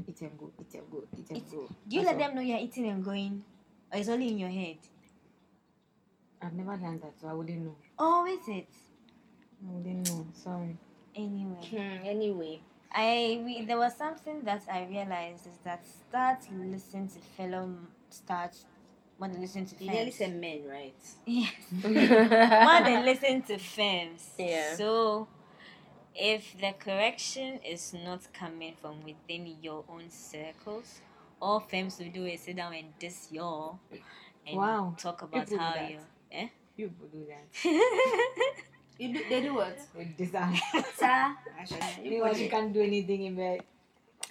eat 0.08 0.22
and 0.22 0.38
go, 0.38 0.52
eat 0.60 0.74
and 0.76 0.92
go, 0.92 1.04
eat 1.18 1.30
and 1.30 1.38
It's- 1.38 1.52
go. 1.52 1.68
Do 1.88 1.96
you 1.96 2.04
That's 2.04 2.14
let 2.18 2.22
all. 2.22 2.28
them 2.28 2.36
know 2.36 2.42
you're 2.42 2.60
eating 2.60 2.88
and 2.90 3.04
going, 3.04 3.44
or 3.92 4.00
it's 4.00 4.10
only 4.10 4.30
in 4.30 4.38
your 4.40 4.50
head? 4.50 4.78
I've 6.42 6.54
never 6.54 6.78
done 6.78 7.00
that, 7.00 7.20
so 7.20 7.28
I 7.28 7.34
wouldn't 7.34 7.62
know. 7.64 7.76
Oh, 7.98 8.26
is 8.26 8.48
it? 8.48 8.68
I 9.68 9.72
wouldn't 9.72 10.08
know. 10.10 10.28
Sorry. 10.34 10.78
Anyway. 11.16 11.66
Hmm, 11.70 12.06
anyway, 12.06 12.60
I 12.92 13.42
we, 13.44 13.66
there 13.66 13.78
was 13.78 13.96
something 13.96 14.42
that 14.44 14.64
I 14.72 14.86
realized 14.86 15.48
is 15.48 15.58
that 15.64 15.86
stud 15.88 16.38
listening 16.54 17.08
to 17.08 17.20
fellow 17.38 17.74
stud 18.10 18.52
more 19.20 19.30
than 19.30 19.42
listen 19.42 19.66
to 19.66 19.76
You 19.84 19.92
nearly 19.92 20.12
femmes. 20.12 20.16
said 20.16 20.42
men, 20.42 20.62
right? 20.70 20.96
Yes. 21.26 21.54
more 21.72 22.84
than 22.84 23.06
listen 23.06 23.42
to 23.44 23.58
femmes. 23.58 24.30
Yeah. 24.38 24.76
So 24.76 25.28
if 26.16 26.56
the 26.60 26.74
correction 26.80 27.60
is 27.66 27.94
not 27.94 28.22
coming 28.34 28.74
from 28.82 29.04
within 29.04 29.56
your 29.62 29.84
own 29.90 30.10
circles, 30.10 31.00
all 31.42 31.60
femmes 31.60 32.00
will 32.00 32.12
do 32.12 32.26
is 32.26 32.42
sit 32.42 32.56
down 32.56 32.74
and 32.74 32.88
diss 33.00 33.28
y'all 33.32 33.80
and 34.48 34.58
Wow. 34.58 34.96
talk 34.98 35.22
about 35.22 35.48
People 35.48 35.60
how 35.64 35.74
that. 35.74 35.90
you 35.92 36.00
eh? 36.32 36.48
You 36.78 36.90
people 36.90 37.08
do 37.08 37.26
that. 37.28 37.46
You 38.98 39.12
do, 39.14 39.24
they 39.30 39.42
do 39.42 39.56
what? 39.56 39.78
With 39.94 40.16
this 40.18 40.34
eye. 40.36 40.58
Sir, 40.98 41.36
Meanwhile, 42.02 42.38
you 42.38 42.50
can't 42.50 42.72
do 42.72 42.80
anything 42.82 43.24
in 43.26 43.36
bed. 43.36 43.62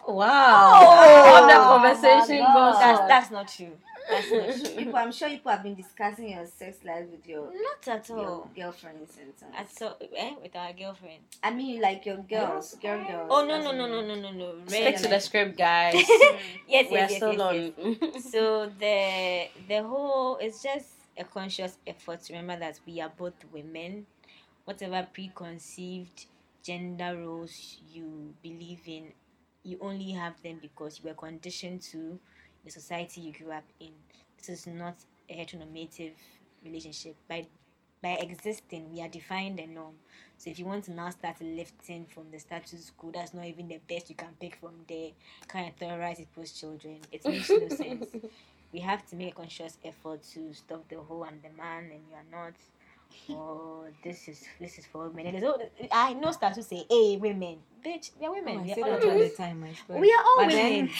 Wow. 0.09 0.73
Oh, 0.75 1.25
How 1.25 1.47
the 1.47 1.55
conversation 1.93 2.39
God. 2.45 2.73
goes 2.73 2.81
That's 2.81 3.01
that's 3.09 3.31
not 3.31 3.49
true. 3.49 3.73
That's 4.11 4.31
not 4.31 4.55
true. 4.67 4.77
people, 4.77 4.97
I'm 4.97 5.13
sure 5.13 5.29
people 5.31 5.51
have 5.53 5.63
been 5.63 5.75
discussing 5.75 6.31
your 6.31 6.47
sex 6.47 6.79
life 6.85 7.07
with 7.11 7.27
your, 7.27 7.45
Not 7.53 7.89
at 7.89 8.09
your 8.09 8.19
all. 8.19 8.51
girlfriends 8.55 9.17
and 9.21 9.33
so. 9.39 9.47
At 9.57 9.83
all, 9.83 9.97
eh? 10.17 10.35
With 10.43 10.55
our 10.57 10.73
girlfriend. 10.73 11.21
I 11.43 11.51
mean, 11.53 11.81
like 11.81 12.05
your 12.05 12.19
girls, 12.19 12.75
girl 12.83 13.03
girls. 13.07 13.29
Oh 13.31 13.45
no 13.47 13.63
no 13.63 13.73
no 13.73 13.87
no 13.89 14.03
no 14.07 14.15
no 14.21 14.31
no. 14.33 14.55
Stick 14.67 14.85
Really. 14.85 14.97
to 15.03 15.09
the 15.09 15.21
script, 15.21 15.57
guys. 15.59 15.95
Yes, 16.69 16.91
we 16.91 16.97
are 16.97 17.01
yes, 17.01 17.11
yes, 17.11 17.17
still 17.17 17.33
yes, 17.33 17.41
on. 17.41 17.97
yes. 18.13 18.25
So 18.33 18.71
the 18.79 19.49
the 19.69 19.83
whole 19.83 20.37
it's 20.39 20.63
just 20.63 20.89
a 21.17 21.25
conscious 21.25 21.79
effort 21.87 22.21
to 22.25 22.33
remember 22.35 22.59
that 22.61 22.81
we 22.87 23.01
are 23.01 23.13
both 23.17 23.35
women. 23.53 24.07
Whatever 24.65 25.07
preconceived 25.13 26.27
gender 26.63 27.17
roles 27.19 27.77
you 27.93 28.33
believe 28.43 28.81
in, 28.87 29.13
you 29.65 29.79
only 29.81 30.13
have 30.13 30.41
them 30.43 30.59
because 30.61 31.01
you 31.03 31.09
were 31.09 31.15
conditioned 31.15 31.83
to 31.83 32.19
the 32.65 32.71
society 32.71 33.21
you 33.23 33.33
grew 33.33 33.53
up 33.53 33.65
in. 33.81 33.93
This 34.39 34.49
is 34.49 34.67
not 34.67 34.97
a 35.29 35.35
heteronormative 35.35 36.13
relationship. 36.65 37.17
By 37.29 37.47
by 38.03 38.19
existing, 38.21 38.93
we 38.93 39.01
are 39.01 39.09
defined 39.09 39.59
the 39.59 39.67
norm. 39.67 39.95
So 40.37 40.51
if 40.51 40.59
you 40.59 40.67
want 40.67 40.85
to 40.85 40.93
now 40.93 41.09
start 41.09 41.41
lifting 41.41 42.05
from 42.05 42.31
the 42.31 42.39
status 42.39 42.93
quo, 42.97 43.11
that's 43.15 43.33
not 43.33 43.47
even 43.47 43.67
the 43.69 43.81
best 43.89 44.11
you 44.11 44.15
can 44.17 44.29
pick 44.39 44.57
from 44.57 44.75
there. 44.87 45.11
Kind 45.49 45.69
of 45.69 45.79
terrorize 45.79 46.21
post 46.37 46.61
children. 46.61 46.99
It 47.11 47.25
makes 47.25 47.49
no 47.49 47.69
sense. 47.69 48.07
We 48.75 48.81
have 48.81 49.07
to 49.07 49.17
make 49.17 49.35
a 49.35 49.37
conscious 49.37 49.79
effort 49.85 50.25
to 50.33 50.53
stop 50.53 50.89
the 50.89 50.97
whole 50.97 51.23
I'm 51.23 51.41
the 51.41 51.57
man 51.57 51.85
and 51.85 52.01
you 52.11 52.17
are 52.17 52.27
not. 52.31 52.55
Or 53.29 53.91
this 54.03 54.29
is 54.29 54.45
this 54.61 54.79
is 54.79 54.87
for 54.87 55.09
women. 55.09 55.27
And 55.27 55.35
there's 55.43 55.45
all, 55.45 55.63
I 55.93 56.13
know 56.15 56.33
start 56.33 56.55
to 56.55 56.63
say, 56.63 56.85
"Hey, 56.91 57.17
women, 57.17 57.59
bitch, 57.85 58.11
we 58.21 58.27
are 58.27 58.33
women. 58.33 58.57
Oh, 58.59 58.61
I 58.61 58.63
we, 58.65 58.75
say 58.75 58.83
are 58.83 58.85
all, 58.85 59.01
that 59.01 59.05
all 59.05 59.19
the 59.19 59.29
time. 59.31 59.65
I 59.65 59.99
we 59.99 60.13
are 60.13 60.25
all 60.25 60.37
But 60.39 60.49
women." 60.49 60.87
then, 60.87 60.91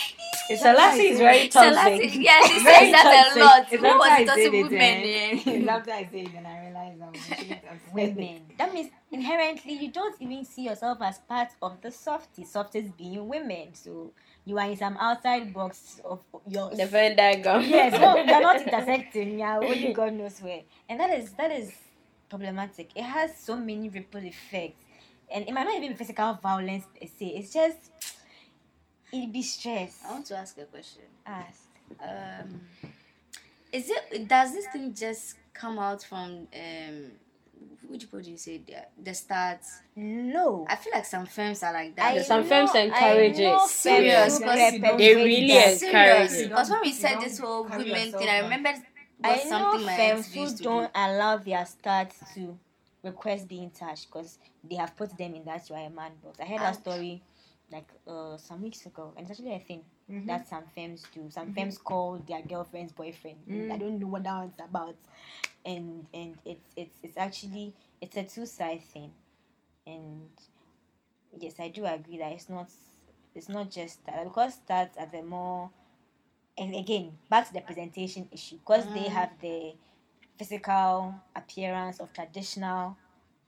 it's 0.49 0.65
a 0.65 0.69
I 0.71 0.73
Selassie 0.75 1.09
is 1.09 1.19
very 1.19 1.49
toxic. 1.49 1.75
Selassie, 1.75 2.19
yeah, 2.21 2.41
she 2.47 2.59
says 2.61 2.93
that 2.93 3.33
a 3.37 3.41
lot. 3.41 3.67
Who 3.69 3.99
was 3.99 4.09
I 4.11 4.21
it? 4.21 4.29
Also 4.29 4.43
said 4.43 4.55
it, 4.55 4.63
women. 4.65 4.79
yeah. 4.79 5.53
It's 5.55 5.69
after 5.69 5.93
I 5.93 6.05
say 6.11 6.21
it, 6.23 6.33
then 6.33 6.47
I 6.47 6.61
realize 6.67 6.99
that 6.99 7.09
I 7.15 7.19
shouldn't 7.19 7.65
have 7.65 7.81
said 7.95 8.09
it. 8.11 8.17
women. 8.17 8.43
That 8.59 8.75
means 8.75 8.91
inherently 9.13 9.75
you 9.75 9.91
don't 9.93 10.17
even 10.21 10.45
see 10.45 10.65
yourself 10.65 10.99
as 11.03 11.19
part 11.19 11.49
of 11.63 11.81
the 11.83 11.91
softies. 11.91 12.51
Softies 12.53 12.91
being 12.97 13.29
women. 13.29 13.75
So 13.75 14.13
you 14.45 14.59
are 14.59 14.67
in 14.71 14.77
some 14.77 14.97
outside 14.99 15.53
box 15.55 16.01
of 16.05 16.21
yours. 16.49 16.77
the 16.79 16.87
Venn 16.87 17.17
diagram. 17.17 17.63
yes, 17.63 17.93
no, 18.01 18.17
you're 18.17 18.27
not 18.41 18.61
intersecting. 18.63 19.39
Yeah, 19.39 19.59
only 19.59 19.93
God 19.93 20.15
knows 20.15 20.41
where. 20.41 20.63
And 20.89 21.01
that 21.01 21.11
is 21.19 21.33
that 21.33 21.51
is 21.51 21.73
problematic. 22.39 22.91
It 22.95 23.03
has 23.05 23.37
so 23.39 23.57
many 23.57 23.89
ripple 23.89 24.25
effects, 24.25 24.83
and 25.33 25.47
it 25.49 25.53
might 25.53 25.65
not 25.65 25.77
even 25.77 25.91
be 25.93 25.95
physical 25.97 26.39
violence 26.43 26.85
per 26.99 27.07
se. 27.07 27.27
It's 27.39 27.53
just 27.53 27.79
it'd 29.13 29.33
be 29.33 29.43
stress. 29.43 30.01
I 30.07 30.13
want 30.13 30.27
to 30.27 30.37
ask 30.37 30.59
a 30.59 30.65
question. 30.65 31.03
Ask. 31.27 31.63
Um, 32.03 32.61
is 33.73 33.91
it 33.91 34.29
does 34.29 34.53
this 34.53 34.67
thing 34.73 34.95
just 34.95 35.37
come 35.53 35.79
out 35.79 36.03
from 36.03 36.49
um, 36.55 37.11
which 37.89 38.11
part 38.11 38.25
do 38.25 38.31
you 38.31 38.37
say 38.39 38.59
the 38.59 38.77
the 39.03 39.15
start? 39.15 39.61
No. 39.97 40.67
I 40.69 40.77
feel 40.77 40.93
like 40.95 41.05
some 41.05 41.27
femmes 41.27 41.63
are 41.63 41.73
like 41.73 41.93
I 41.99 42.17
that. 42.17 42.27
Some 42.27 42.43
know- 42.43 42.49
femmes 42.49 42.75
encourage 42.75 43.39
it. 43.39 43.61
Serious, 43.69 44.39
because 44.39 44.57
do 44.71 44.77
you 44.77 44.81
perpetuate 44.83 44.99
They 44.99 45.15
really 45.15 45.51
encourage 45.53 45.79
Serious, 45.79 46.33
it. 46.41 46.49
because 46.49 46.71
when 46.71 46.81
we 46.83 46.93
said 46.93 47.21
this 47.21 47.39
whole 47.39 47.65
carry 47.65 47.85
women 47.85 48.13
thing, 48.13 48.29
I 48.29 48.41
down. 48.41 48.45
remember 48.51 48.73
I 49.25 49.45
know 49.45 49.79
femmes 49.79 50.27
who 50.35 50.51
don't 50.63 50.85
do. 50.85 50.91
allow 50.95 51.37
their 51.39 51.65
staff 51.67 52.09
to 52.35 52.59
request 53.03 53.49
being 53.49 53.71
touched 53.71 54.07
because 54.09 54.39
they 54.69 54.77
have 54.77 54.97
put 54.97 55.17
them 55.17 55.35
in 55.35 55.45
that 55.45 55.69
a 55.71 55.91
man 55.91 56.13
box. 56.23 56.39
I 56.41 56.45
heard 56.45 56.61
that 56.61 56.77
story 56.77 57.23
like 57.73 57.89
uh 58.07 58.37
some 58.37 58.63
weeks 58.63 58.87
ago, 58.87 59.13
and 59.17 59.27
it's 59.29 59.31
actually 59.39 59.55
a 59.55 59.59
thing 59.59 59.83
Mhm. 60.11 60.27
that 60.27 60.47
some 60.49 60.65
femmes 60.75 61.03
do. 61.15 61.31
Some 61.31 61.53
femmes 61.53 61.79
call 61.79 62.19
their 62.19 62.43
girlfriend's 62.43 62.93
boyfriend. 62.93 63.39
and 63.49 63.73
I 63.73 63.77
Mm. 63.77 63.81
don't 63.81 63.99
know 63.99 64.07
what 64.09 64.25
that 64.25 64.37
one's 64.39 64.59
about, 64.61 64.97
and 65.65 66.07
and 66.13 66.39
it's 66.45 66.69
it's 66.77 66.97
it's 67.03 67.17
actually 67.17 67.75
it's 68.01 68.17
a 68.17 68.25
two 68.25 68.47
side 68.47 68.83
thing, 68.83 69.13
and 69.87 70.29
yes, 71.39 71.59
I 71.61 71.69
do 71.69 71.85
agree 71.87 72.19
that 72.19 72.33
it's 72.33 72.49
not 72.49 72.71
it's 73.35 73.49
not 73.49 73.71
just 73.71 74.05
that 74.07 74.25
because 74.25 74.59
that's 74.67 74.97
at 74.97 75.13
the 75.13 75.23
more 75.23 75.71
and 76.57 76.75
again 76.75 77.19
back 77.29 77.47
to 77.49 77.53
the 77.55 77.61
presentation 77.61 78.29
issue 78.33 78.57
because 78.59 78.85
they 78.95 79.05
Mm. 79.07 79.09
have 79.09 79.31
the 79.41 79.75
physical 80.39 81.15
appearance 81.35 82.01
of 82.01 82.13
traditional 82.13 82.97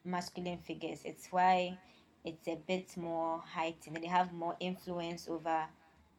masculine 0.05 0.59
figures 0.59 1.01
it's 1.05 1.27
why 1.33 1.77
it's 2.25 2.47
a 2.49 2.57
bit 2.57 2.97
more 2.97 3.39
heightened 3.41 3.97
and 3.97 4.05
they 4.05 4.09
have 4.09 4.33
more 4.33 4.57
influence 4.61 5.29
over 5.29 5.67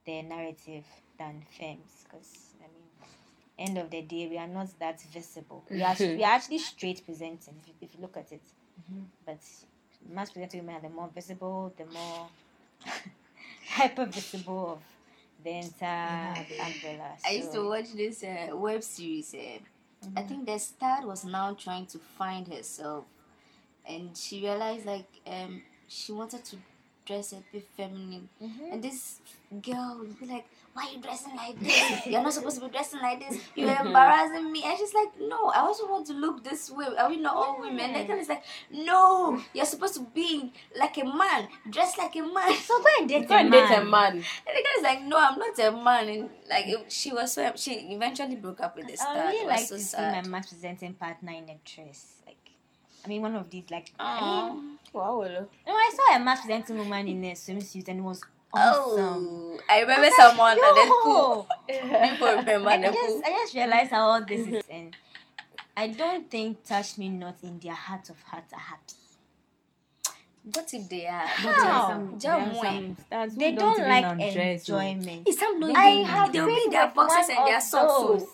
the 0.06 0.22
narrative 0.22 0.86
than 1.18 1.42
femmes 1.58 2.04
because 2.04 2.54
i 2.60 2.64
mean 2.68 3.10
end 3.60 3.78
of 3.78 3.90
the 3.90 4.02
day 4.02 4.28
we 4.28 4.38
are 4.38 4.48
not 4.48 4.68
that 4.80 5.02
visible. 5.02 5.66
We 5.72 5.82
are, 5.84 5.96
we 6.00 6.24
are 6.24 6.34
actually 6.34 6.60
straight 6.60 7.04
presenting 7.04 7.56
if 7.60 7.68
you, 7.68 7.74
if 7.82 7.96
you 7.96 8.02
look 8.02 8.16
at 8.16 8.32
it. 8.32 8.42
But 9.26 9.40
masc 10.08 10.34
presenting 10.34 10.62
women 10.62 10.76
are 10.76 10.82
the 10.82 10.90
more 10.90 11.10
visible 11.14 11.74
the 11.76 11.86
more 11.86 12.28
hyper 13.70 14.06
visible 14.06 14.74
of 14.74 14.80
the 15.44 15.52
entire 15.52 16.46
umbrella. 16.62 17.12
I 17.26 17.32
used 17.32 17.54
to 17.54 17.68
watch 17.68 17.94
this 17.94 18.24
uh, 18.24 18.56
web 18.56 18.84
series. 18.84 19.34
Uh, 19.34 19.60
I 20.16 20.22
think 20.24 20.46
the 20.46 20.58
stud 20.60 21.06
was 21.06 21.26
now 21.26 21.54
trying 21.54 21.86
to 21.88 22.00
find 22.00 22.48
herself, 22.48 23.06
and 23.88 24.16
she 24.18 24.42
realized 24.42 24.86
like 24.86 25.08
um 25.26 25.62
she 25.88 26.12
wanted 26.12 26.44
to 26.46 26.58
dress 27.08 27.32
a 27.34 27.42
bit 27.52 27.66
feminine, 27.78 28.28
Mhm. 28.44 28.74
and 28.74 28.84
this 28.84 29.20
girl 29.64 29.98
would 30.00 30.20
be 30.20 30.26
like, 30.28 30.46
"Why 30.74 30.88
are 30.88 30.92
you 30.92 31.00
dressing 31.02 31.36
like 31.36 31.58
this? 31.60 32.06
You're 32.06 32.22
not 32.22 32.34
supposed 32.34 32.60
to 32.60 32.66
be 32.66 32.72
dressing 32.72 33.00
like 33.00 33.20
this. 33.24 33.40
You're 33.56 33.72
embarrassing 33.86 34.52
me." 34.52 34.62
And 34.68 34.78
she's 34.78 34.94
like, 34.94 35.12
"No, 35.20 35.48
I 35.56 35.60
also 35.62 35.88
want 35.90 36.06
to 36.08 36.14
look 36.14 36.44
this 36.44 36.70
way. 36.70 36.86
Are 37.00 37.10
we 37.10 37.18
not 37.18 37.36
all 37.36 37.56
women?" 37.62 37.80
And 37.80 37.96
the 37.96 38.04
girl 38.14 38.20
is 38.20 38.28
like, 38.30 38.44
"No, 38.70 39.42
you're 39.54 39.66
supposed 39.74 39.94
to 39.96 40.02
be 40.02 40.52
like 40.76 40.98
a 40.98 41.06
man, 41.06 41.48
dress 41.70 41.98
like 41.98 42.16
a 42.18 42.22
man." 42.22 42.54
so 42.60 42.78
go 42.84 42.90
and 43.00 43.08
date 43.10 43.28
Go 43.32 43.36
a 43.36 43.40
and 43.40 43.52
date 43.52 43.72
a 43.72 43.84
man. 43.84 43.90
man. 43.90 44.14
And 44.46 44.54
the 44.58 44.64
guy 44.68 44.74
is 44.78 44.84
like, 44.84 45.02
no, 45.04 45.18
I'm 45.18 45.40
not 45.40 45.58
a 45.60 45.72
man. 45.72 46.10
And 46.10 46.30
like, 46.50 46.66
she 46.90 47.14
was 47.14 47.32
so, 47.34 47.52
she 47.56 47.74
eventually 47.96 48.36
broke 48.36 48.60
up 48.62 48.76
with 48.76 48.88
this. 48.88 49.02
I 49.02 49.32
really 49.32 49.48
like 49.48 49.66
so 49.68 49.76
to 49.78 49.82
see 49.82 49.98
my 49.98 50.22
masc 50.24 50.50
presenting 50.50 50.94
partner 50.94 51.32
in 51.32 51.50
a 51.50 51.58
dress. 51.64 52.16
Like, 52.26 52.37
I 53.06 53.08
mean, 53.08 53.22
one 53.22 53.36
of 53.36 53.50
these, 53.50 53.64
like, 53.70 53.92
I 54.00 54.22
mean, 54.52 54.78
Wow. 54.94 55.24
no, 55.24 55.48
I 55.74 55.92
saw 55.96 56.16
a 56.16 56.20
masc 56.20 56.44
presenting 56.44 56.78
woman 56.78 57.08
in 57.08 57.24
a 57.26 57.32
swimsuit 57.34 57.88
and 57.88 58.00
it 58.00 58.04
was 58.04 58.22
awesome. 58.54 59.00
Oh, 59.00 59.60
I 59.70 59.82
remember 59.82 60.10
someone 60.18 60.58
and 60.60 60.78
then 60.78 60.88
Yo! 60.88 61.48
People 62.10 62.28
remember 62.28 62.70
I 62.70 62.74
and 62.76 62.84
then 62.86 62.94
just. 62.94 63.24
I 63.26 63.30
just 63.30 63.54
realized 63.54 63.92
how 63.92 64.02
all 64.10 64.26
this 64.26 64.48
is, 64.48 64.64
and 64.72 64.96
I 65.76 65.88
don't 65.90 66.30
think 66.32 66.64
touch 66.66 66.98
me 66.98 67.10
not 67.10 67.36
in 67.44 67.60
their 67.60 67.74
heart 67.74 68.10
of 68.10 68.20
hearts 68.24 68.52
are 68.54 68.60
happy. 68.60 68.94
What 70.54 70.74
if 70.74 70.90
they 70.90 71.06
are? 71.06 71.28
How? 71.28 71.52
There 71.52 71.70
are 71.70 71.90
some, 71.92 72.20
there 72.20 73.20
are 73.20 73.28
some 73.30 73.38
They 73.38 73.52
don't, 73.52 73.78
don't 73.78 73.88
like 73.90 74.06
undress, 74.06 74.70
oh. 74.70 74.78
enjoyment. 74.80 75.28
It's 75.28 75.40
some 75.40 75.60
no 75.60 75.74
I 75.76 75.96
they- 75.98 76.04
have 76.04 76.32
they'll 76.34 76.46
been 76.46 76.56
bring 76.56 76.70
their 76.72 76.86
with 76.88 76.96
boxes 76.96 77.28
one 77.28 77.38
and 77.38 77.48
their 77.48 77.58
of 77.58 77.64
socks. 77.64 77.94
Oh. 77.96 78.14
those. 78.18 78.28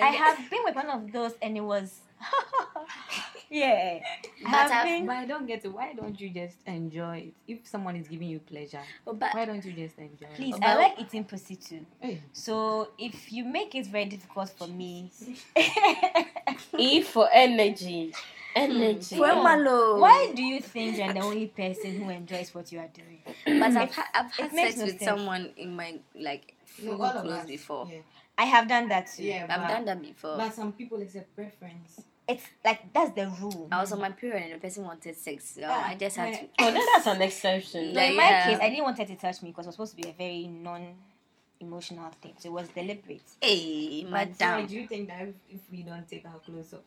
I 0.00 0.06
have 0.08 0.50
been 0.50 0.60
with 0.64 0.74
one 0.76 0.90
of 0.90 1.10
those, 1.10 1.32
and 1.40 1.56
it 1.56 1.62
was 1.62 2.00
yeah. 3.50 4.00
But 4.42 4.50
Have 4.50 4.86
I've- 4.86 5.06
But 5.06 5.16
I 5.16 5.24
don't 5.26 5.46
get 5.46 5.64
it. 5.64 5.72
Why 5.72 5.92
don't 5.92 6.20
you 6.20 6.30
just 6.30 6.56
enjoy 6.66 7.16
it? 7.28 7.34
If 7.52 7.66
someone 7.66 7.96
is 7.96 8.08
giving 8.08 8.28
you 8.28 8.40
pleasure, 8.40 8.82
Oh, 9.06 9.14
but 9.14 9.34
why 9.34 9.44
don't 9.44 9.64
you 9.64 9.72
just 9.72 9.98
enjoy 9.98 10.26
Please, 10.34 10.56
it? 10.56 10.62
I 10.62 10.76
like 10.76 11.00
eating 11.00 11.24
pussy 11.24 11.56
too. 11.56 11.86
Hey. 12.00 12.22
So 12.32 12.88
if 12.98 13.32
you 13.32 13.44
make 13.44 13.74
it 13.74 13.86
very 13.86 14.06
difficult 14.06 14.50
for 14.50 14.66
me, 14.68 15.10
E 16.78 17.02
for 17.02 17.28
energy. 17.32 18.12
Energy. 18.54 19.16
Hmm. 19.16 19.22
Fue 19.22 19.34
hmm. 19.34 19.42
malo. 19.42 20.00
why 20.00 20.32
do 20.34 20.42
you 20.42 20.60
think 20.60 20.96
you're 20.96 21.12
the 21.12 21.20
only 21.20 21.46
person 21.46 22.00
who 22.00 22.08
enjoys 22.10 22.54
what 22.54 22.72
you 22.72 22.78
are 22.78 22.88
doing? 22.88 23.20
But 23.60 23.76
I've, 23.76 23.94
ha- 23.94 24.10
I've 24.14 24.32
had 24.32 24.50
sex 24.50 24.76
with 24.78 24.98
sense. 24.98 25.04
someone 25.04 25.50
in 25.56 25.76
my 25.76 25.98
like 26.14 26.54
full 26.64 26.96
clothes 26.96 27.46
before. 27.46 27.88
Yeah, 27.90 28.00
I 28.38 28.44
have 28.44 28.66
done 28.66 28.88
that 28.88 29.08
too. 29.14 29.24
yeah 29.24 29.46
I've 29.48 29.60
but, 29.60 29.68
done 29.68 29.84
that 29.84 30.02
before. 30.02 30.36
But 30.36 30.54
some 30.54 30.72
people 30.72 31.00
it's 31.00 31.14
a 31.16 31.24
preference. 31.34 32.00
It's 32.28 32.42
like 32.64 32.92
that's 32.92 33.12
the 33.12 33.28
rule. 33.40 33.68
I 33.70 33.80
was 33.80 33.92
on 33.92 34.00
my 34.00 34.10
period 34.10 34.42
and 34.42 34.54
the 34.54 34.58
person 34.58 34.84
wanted 34.84 35.16
sex. 35.16 35.50
So 35.54 35.62
Ah, 35.64 35.88
I 35.90 35.94
just 35.94 36.16
had 36.16 36.32
to. 36.34 36.40
Oh, 36.58 36.72
then 36.72 36.82
that's 36.94 37.06
an 37.06 37.22
exception. 37.22 37.94
So 37.94 38.00
in 38.00 38.16
my 38.16 38.24
Yeah. 38.30 38.46
case, 38.46 38.58
I 38.60 38.68
didn't 38.68 38.84
want 38.84 38.98
her 38.98 39.04
to 39.04 39.14
touch 39.16 39.42
me 39.42 39.50
because 39.50 39.66
it 39.66 39.68
was 39.68 39.74
supposed 39.76 39.96
to 39.96 40.02
be 40.02 40.08
a 40.08 40.12
very 40.12 40.46
non-emotional 40.48 42.10
thing. 42.20 42.34
So 42.38 42.48
it 42.48 42.52
was 42.52 42.68
deliberate. 42.68 43.22
Hey, 43.40 44.02
Sorry, 44.02 44.10
madam. 44.10 44.66
do 44.66 44.74
you 44.74 44.86
think 44.88 45.08
that 45.08 45.22
if, 45.22 45.34
if 45.50 45.60
we 45.70 45.82
don't 45.82 46.08
take 46.08 46.24
our 46.26 46.38
clothes 46.40 46.74
off, 46.74 46.80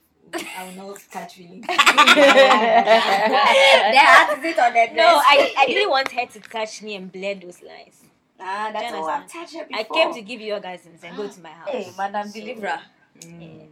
I 0.58 0.66
will 0.66 0.74
not 0.74 0.98
catch 1.10 1.36
feelings? 1.36 1.66
they 1.68 1.76
had 3.98 4.36
to 4.36 4.42
sit 4.42 4.60
on 4.60 4.74
their 4.74 4.94
No, 4.94 5.22
I, 5.24 5.54
I 5.58 5.66
didn't 5.68 5.90
want 5.90 6.12
her 6.12 6.26
to 6.26 6.40
touch 6.42 6.82
me 6.82 6.96
and 6.96 7.10
bled 7.12 7.42
those 7.42 7.62
lines. 7.64 8.04
Nah, 8.38 8.72
that's 8.72 8.92
Do 8.92 8.98
all 8.98 9.10
I've 9.10 9.32
touched 9.32 9.56
her 9.56 9.66
I 9.74 9.84
came 9.84 10.14
to 10.14 10.22
give 10.22 10.40
you 10.42 10.54
orgasms 10.54 11.02
and 11.04 11.16
go 11.16 11.28
to 11.30 11.40
my 11.42 11.50
house. 11.50 11.70
Hey, 11.70 11.92
madam 11.98 12.28
So, 12.28 12.40
deliverer. 12.40 12.80
Mm. 13.22 13.69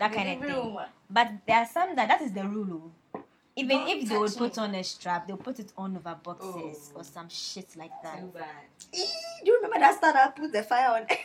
That 0.00 0.12
kind 0.12 0.30
of 0.30 0.40
thing. 0.48 0.56
woman. 0.64 0.86
But 1.08 1.28
there 1.46 1.58
are 1.58 1.66
some 1.66 1.94
that 1.94 2.08
that 2.08 2.20
is 2.22 2.32
the 2.32 2.42
rule. 2.44 2.90
oh. 3.14 3.22
Even 3.56 3.78
Don't 3.78 3.88
if 3.88 4.08
they 4.08 4.16
would 4.16 4.34
put 4.36 4.56
on 4.58 4.74
a 4.74 4.82
strap, 4.82 5.26
they'll 5.26 5.36
put 5.36 5.58
it 5.60 5.72
on 5.76 5.96
over 5.96 6.16
boxes 6.22 6.90
Oh. 6.94 6.98
or 7.00 7.04
some 7.04 7.28
shit 7.28 7.76
like 7.76 7.90
that. 8.02 8.20
Eee, 8.94 9.06
Do 9.44 9.50
you 9.50 9.56
remember 9.56 9.78
that 9.80 9.96
stud 9.96 10.14
that 10.14 10.34
put 10.36 10.52
the 10.52 10.62
fire 10.62 10.90
on? 11.00 11.06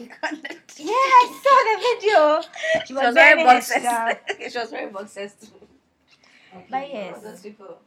Yeah, 0.00 0.94
I 0.94 1.40
saw 1.42 1.56
the 1.70 1.76
video. 1.88 2.42
She 2.80 2.86
She 2.88 2.94
was, 2.94 3.04
was 3.06 3.14
wearing 3.14 3.44
wearing 3.46 3.50
a 3.50 3.60
boxes. 3.60 4.52
she 4.52 4.58
was 4.58 4.70
wearing 4.72 4.92
boxes 4.92 5.32
too. 5.40 5.66
But 6.70 6.88
yes, 6.92 7.22
Those 7.22 7.40
people. 7.40 7.78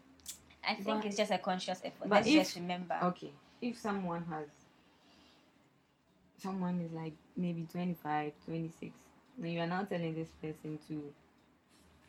I 0.67 0.73
think 0.75 0.85
But- 0.87 1.05
it's 1.05 1.17
just 1.17 1.31
a 1.31 1.37
conscious 1.37 1.79
effort. 1.83 1.99
but 2.09 2.09
Let's 2.09 2.27
if- 2.27 2.33
just 2.33 2.55
remember. 2.55 2.97
Okay, 3.03 3.31
if 3.61 3.77
someone 3.77 4.25
has, 4.29 4.47
someone 6.41 6.79
is 6.81 6.91
like 6.91 7.13
maybe 7.37 7.67
25, 7.71 8.33
26, 8.45 8.93
and 9.41 9.53
you 9.53 9.59
are 9.59 9.67
now 9.67 9.83
telling 9.83 10.15
this 10.15 10.29
person 10.41 10.79
to 10.87 11.13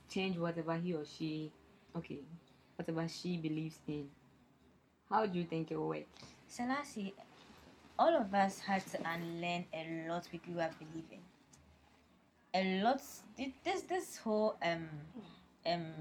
change 0.08 0.36
whatever 0.36 0.74
he 0.76 0.94
or 0.94 1.04
she, 1.04 1.50
okay, 1.96 2.18
whatever 2.76 3.06
she 3.08 3.36
believes 3.36 3.78
in, 3.88 4.08
how 5.10 5.26
do 5.26 5.38
you 5.38 5.44
think 5.44 5.70
it 5.70 5.76
will 5.76 5.88
work? 5.88 6.06
Selassie, 6.48 7.14
all 7.98 8.14
of 8.16 8.32
us 8.34 8.60
had 8.60 8.86
to 8.86 8.98
unlearn 8.98 9.64
a 9.72 10.06
lot 10.08 10.28
we 10.32 10.38
grew 10.38 10.60
up 10.60 10.72
believing. 10.78 11.20
A 12.54 12.82
lot. 12.82 13.02
This 13.64 13.82
this 13.82 14.16
whole 14.18 14.56
um 14.62 14.88
um 15.66 15.92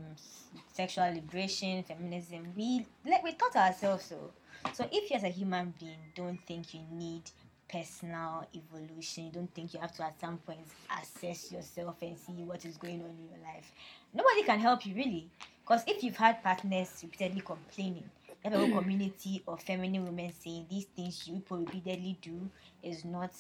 sexual 0.72 1.12
liberation, 1.14 1.84
feminism. 1.84 2.54
We 2.56 2.86
like 3.06 3.24
we 3.24 3.34
taught 3.34 3.56
ourselves 3.56 4.06
so. 4.06 4.32
So 4.74 4.88
if 4.92 5.10
you 5.10 5.18
as 5.18 5.24
a 5.24 5.30
human 5.30 5.74
being 5.80 5.98
don't 6.16 6.40
think 6.48 6.74
you 6.74 6.82
need 6.92 7.24
personal 7.68 8.48
evolution, 8.56 9.26
you 9.26 9.32
don't 9.32 9.54
think 9.54 9.74
you 9.74 9.80
have 9.80 9.94
to 9.94 10.04
at 10.04 10.20
some 10.20 10.38
point 10.38 10.60
assess 11.02 11.52
yourself 11.52 11.96
and 12.02 12.18
see 12.18 12.44
what 12.44 12.64
is 12.66 12.78
going 12.78 13.02
on 13.02 13.10
in 13.10 13.30
your 13.30 13.44
life, 13.44 13.72
nobody 14.14 14.44
can 14.44 14.60
help 14.60 14.86
you 14.86 14.96
really. 14.96 15.30
Because 15.62 15.84
if 15.88 16.04
you've 16.04 16.16
had 16.16 16.44
partners 16.44 17.00
repeatedly 17.02 17.42
complaining, 17.42 18.10
you 18.28 18.36
have 18.44 18.54
a 18.54 18.58
whole 18.58 18.68
mm. 18.68 18.80
community 18.80 19.42
of 19.48 19.62
feminine 19.62 20.06
women 20.06 20.32
saying 20.40 20.68
these 20.70 20.86
things 20.96 21.28
you 21.28 21.42
repeatedly 21.50 22.18
do 22.22 22.50
is 22.84 23.04
not 23.04 23.32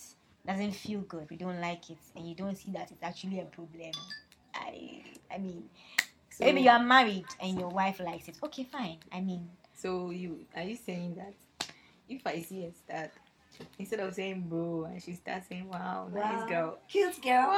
doesn't 0.45 0.73
feel 0.73 1.01
good. 1.01 1.27
We 1.29 1.38
don't 1.38 1.59
like 1.59 1.89
it, 1.89 1.97
and 2.15 2.27
you 2.27 2.35
don't 2.35 2.55
see 2.55 2.71
that 2.71 2.91
it's 2.91 3.03
actually 3.03 3.39
a 3.39 3.45
problem. 3.45 3.91
I 4.53 5.03
I 5.33 5.38
mean, 5.38 5.63
So, 6.29 6.45
maybe 6.45 6.61
you 6.61 6.69
are 6.69 6.83
married 6.83 7.25
and 7.39 7.59
your 7.59 7.69
wife 7.69 7.99
likes 7.99 8.27
it. 8.27 8.38
Okay, 8.43 8.63
fine. 8.63 8.97
I 9.11 9.21
mean, 9.21 9.49
So 9.73 10.11
you 10.11 10.45
are 10.55 10.63
you 10.63 10.75
saying 10.75 11.15
that 11.15 11.33
if 12.07 12.25
I 12.25 12.41
see 12.41 12.65
a 12.65 12.71
stud, 12.71 13.11
instead 13.79 13.99
of 13.99 14.09
oh, 14.09 14.11
saying 14.11 14.45
bro, 14.47 14.85
and 14.85 15.01
she 15.01 15.13
starts 15.13 15.47
saying 15.47 15.67
wow, 15.69 16.07
nice 16.13 16.47
girl. 16.49 16.77
Cute 16.87 17.21
girl. 17.21 17.53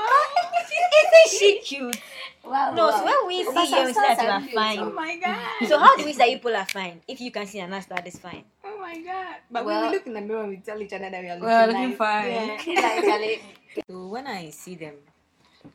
isn't 0.69 1.39
she 1.39 1.59
cute? 1.59 1.97
Wow. 2.43 2.73
No, 2.73 2.87
wow. 2.87 2.97
so 2.97 3.05
when 3.05 3.27
we 3.27 3.43
see 3.43 3.75
you, 3.75 3.85
we 3.85 3.93
that 3.93 4.17
you 4.21 4.27
are 4.27 4.41
cute. 4.41 4.53
Oh 4.53 4.55
fine. 4.55 4.79
Oh 4.79 4.91
my 4.91 5.19
god. 5.19 5.67
So 5.67 5.77
how 5.77 5.97
do 5.97 6.05
we 6.05 6.13
say 6.13 6.31
that 6.31 6.37
people 6.37 6.55
are 6.55 6.65
fine? 6.65 7.01
If 7.07 7.21
you 7.21 7.31
can 7.31 7.45
see 7.45 7.59
and 7.59 7.73
that's 7.73 8.19
fine. 8.19 8.43
Oh 8.63 8.77
my 8.79 8.99
god. 9.01 9.35
But 9.51 9.65
Well- 9.65 9.81
when 9.81 9.91
we 9.91 9.97
look 9.97 10.07
in 10.07 10.13
the 10.13 10.21
mirror, 10.21 10.47
we 10.47 10.57
tell 10.57 10.81
each 10.81 10.93
other 10.93 11.09
that 11.09 11.21
we 11.21 11.29
are 11.29 11.35
looking, 11.35 11.49
We're 11.49 11.67
looking 11.67 11.89
nice. 11.89 11.97
fine. 11.97 12.75
Yeah. 12.75 13.35
So 13.87 14.07
when 14.07 14.25
I 14.25 14.49
see 14.49 14.73
them, 14.73 14.95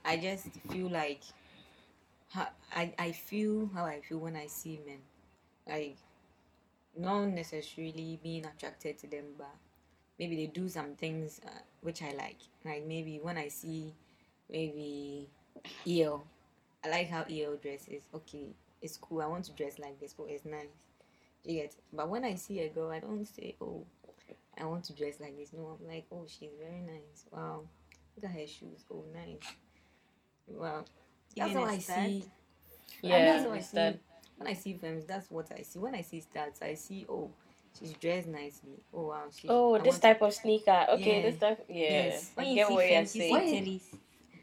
I 0.04 0.16
just 0.16 0.50
feel 0.70 0.90
like 0.90 1.22
how, 2.30 2.48
I 2.74 2.92
I 2.98 3.12
feel 3.12 3.70
how 3.72 3.84
I 3.84 4.00
feel 4.00 4.18
when 4.18 4.34
I 4.34 4.46
see 4.46 4.80
men, 4.84 4.98
like 5.68 5.96
not 6.98 7.26
necessarily 7.26 8.18
being 8.22 8.44
attracted 8.44 8.98
to 9.00 9.06
them, 9.06 9.24
but 9.38 9.54
maybe 10.18 10.36
they 10.36 10.46
do 10.46 10.68
some 10.68 10.94
things 10.94 11.40
uh, 11.46 11.50
which 11.80 12.02
I 12.02 12.12
like. 12.12 12.38
Like 12.64 12.86
maybe 12.86 13.20
when 13.22 13.36
I 13.36 13.48
see 13.48 13.94
maybe 14.50 15.28
EL, 15.86 16.24
I 16.84 16.88
like 16.88 17.10
how 17.10 17.24
EL 17.30 17.56
dresses. 17.56 18.02
Okay, 18.14 18.54
it's 18.80 18.96
cool. 18.96 19.22
I 19.22 19.26
want 19.26 19.44
to 19.46 19.52
dress 19.52 19.78
like 19.78 19.98
this, 20.00 20.14
but 20.14 20.26
it's 20.28 20.44
nice. 20.44 20.66
You 21.44 21.54
get. 21.54 21.64
it? 21.64 21.76
But 21.92 22.08
when 22.08 22.24
I 22.24 22.34
see 22.34 22.60
a 22.60 22.68
girl, 22.68 22.90
I 22.90 23.00
don't 23.00 23.24
say, 23.24 23.56
oh, 23.60 23.84
I 24.58 24.64
want 24.64 24.84
to 24.84 24.92
dress 24.92 25.20
like 25.20 25.36
this. 25.36 25.52
No, 25.52 25.78
I'm 25.80 25.88
like, 25.88 26.06
oh, 26.12 26.24
she's 26.26 26.50
very 26.58 26.80
nice. 26.80 27.24
Wow. 27.30 27.62
Look 28.16 28.30
at 28.30 28.38
her 28.38 28.46
shoes. 28.46 28.84
Oh, 28.92 29.04
nice. 29.14 29.40
Wow. 30.46 30.84
That's 31.36 31.54
how 31.54 31.64
I 31.64 31.78
see. 31.78 32.24
Yeah, 33.00 33.16
and 33.16 33.26
that's 33.26 33.44
how 33.44 33.52
I 33.52 33.60
see. 33.60 33.98
When 34.36 34.48
I 34.48 34.54
see 34.54 34.74
femmes, 34.74 35.04
that's 35.04 35.30
what 35.30 35.50
I 35.56 35.62
see. 35.62 35.78
When 35.78 35.94
I 35.94 36.02
see 36.02 36.20
studs, 36.20 36.60
I 36.62 36.74
see, 36.74 37.06
oh, 37.08 37.30
she's 37.78 37.92
dressed 37.94 38.28
nicely. 38.28 38.78
Oh, 38.92 39.08
wow. 39.08 39.24
She, 39.34 39.48
Oh, 39.48 39.74
I 39.74 39.78
this 39.78 39.94
want- 39.94 40.02
type 40.02 40.22
of 40.22 40.32
sneaker. 40.34 40.86
Okay, 40.90 41.16
Yeah. 41.22 41.30
this 41.30 41.40
type. 41.40 41.64
Yeah, 41.68 41.76
Yes. 41.90 42.30
I 42.36 42.40
When 42.40 42.48
you 42.50 42.54
get 42.56 42.68
see 42.68 42.74
what 42.74 42.84
you're 42.84 42.94
femmes, 42.96 43.16
you 43.16 43.22
see 43.22 43.32
titties. 43.32 43.98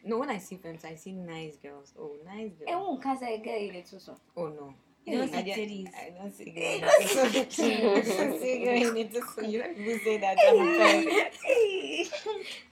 No, 0.06 0.18
when 0.20 0.30
I 0.30 0.38
see 0.38 0.56
femmes, 0.58 0.86
I 0.86 0.96
see 0.96 1.12
nice 1.14 1.56
girls. 1.58 1.94
Oh, 2.00 2.16
nice 2.26 2.52
girls. 2.54 2.88
who 2.88 3.00
can 3.02 3.20
say 3.20 3.38
girl 3.40 3.56
in 3.58 3.76
it 3.76 3.90
also? 3.94 4.16
Oh, 4.36 4.48
no. 4.48 4.74
You 5.06 5.18
don't 5.18 5.30
see 5.34 5.44
just- 5.44 5.60
titties. 5.60 5.90
I 5.96 6.10
don't 6.18 6.34
see 6.34 6.52
girl 6.52 6.64
in. 6.64 6.84
I 6.84 6.88
don't 6.90 7.52
see 7.52 8.64
girl 8.66 8.88
in 8.92 8.98
it. 8.98 9.24
So 9.36 9.42
you 9.42 9.60
don't 9.62 9.78
even 9.78 10.00
say 10.00 10.18
that. 10.18 10.38
I'm 10.48 10.78
sorry. 10.78 12.06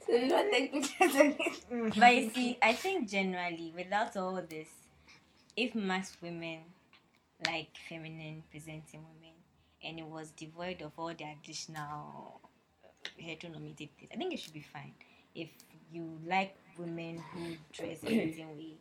so 0.05 0.11
you 0.15 0.29
don't 0.29 0.51
take 0.51 0.71
pictures 0.73 1.15
of 1.15 1.21
it. 1.21 1.37
Mm-hmm. 1.71 1.99
But 1.99 2.15
you 2.15 2.29
see, 2.29 2.57
I 2.61 2.73
think 2.73 3.09
generally, 3.09 3.73
without 3.75 4.15
all 4.17 4.41
this, 4.47 4.67
if 5.55 5.73
most 5.75 6.17
women 6.21 6.59
like 7.45 7.69
feminine 7.89 8.43
presenting 8.51 9.01
women 9.01 9.33
and 9.83 9.99
it 9.99 10.05
was 10.05 10.31
devoid 10.31 10.81
of 10.81 10.91
all 10.97 11.07
the 11.13 11.25
additional 11.25 12.41
uh, 12.83 12.87
heteronormative 13.21 13.89
things, 13.97 14.09
I 14.13 14.17
think 14.17 14.33
it 14.33 14.39
should 14.39 14.53
be 14.53 14.61
fine. 14.73 14.93
If 15.35 15.49
you 15.91 16.19
like 16.25 16.55
women 16.77 17.23
who 17.33 17.57
dress 17.73 18.03
in 18.03 18.09
a 18.21 18.31
certain 18.31 18.49
way, 18.57 18.73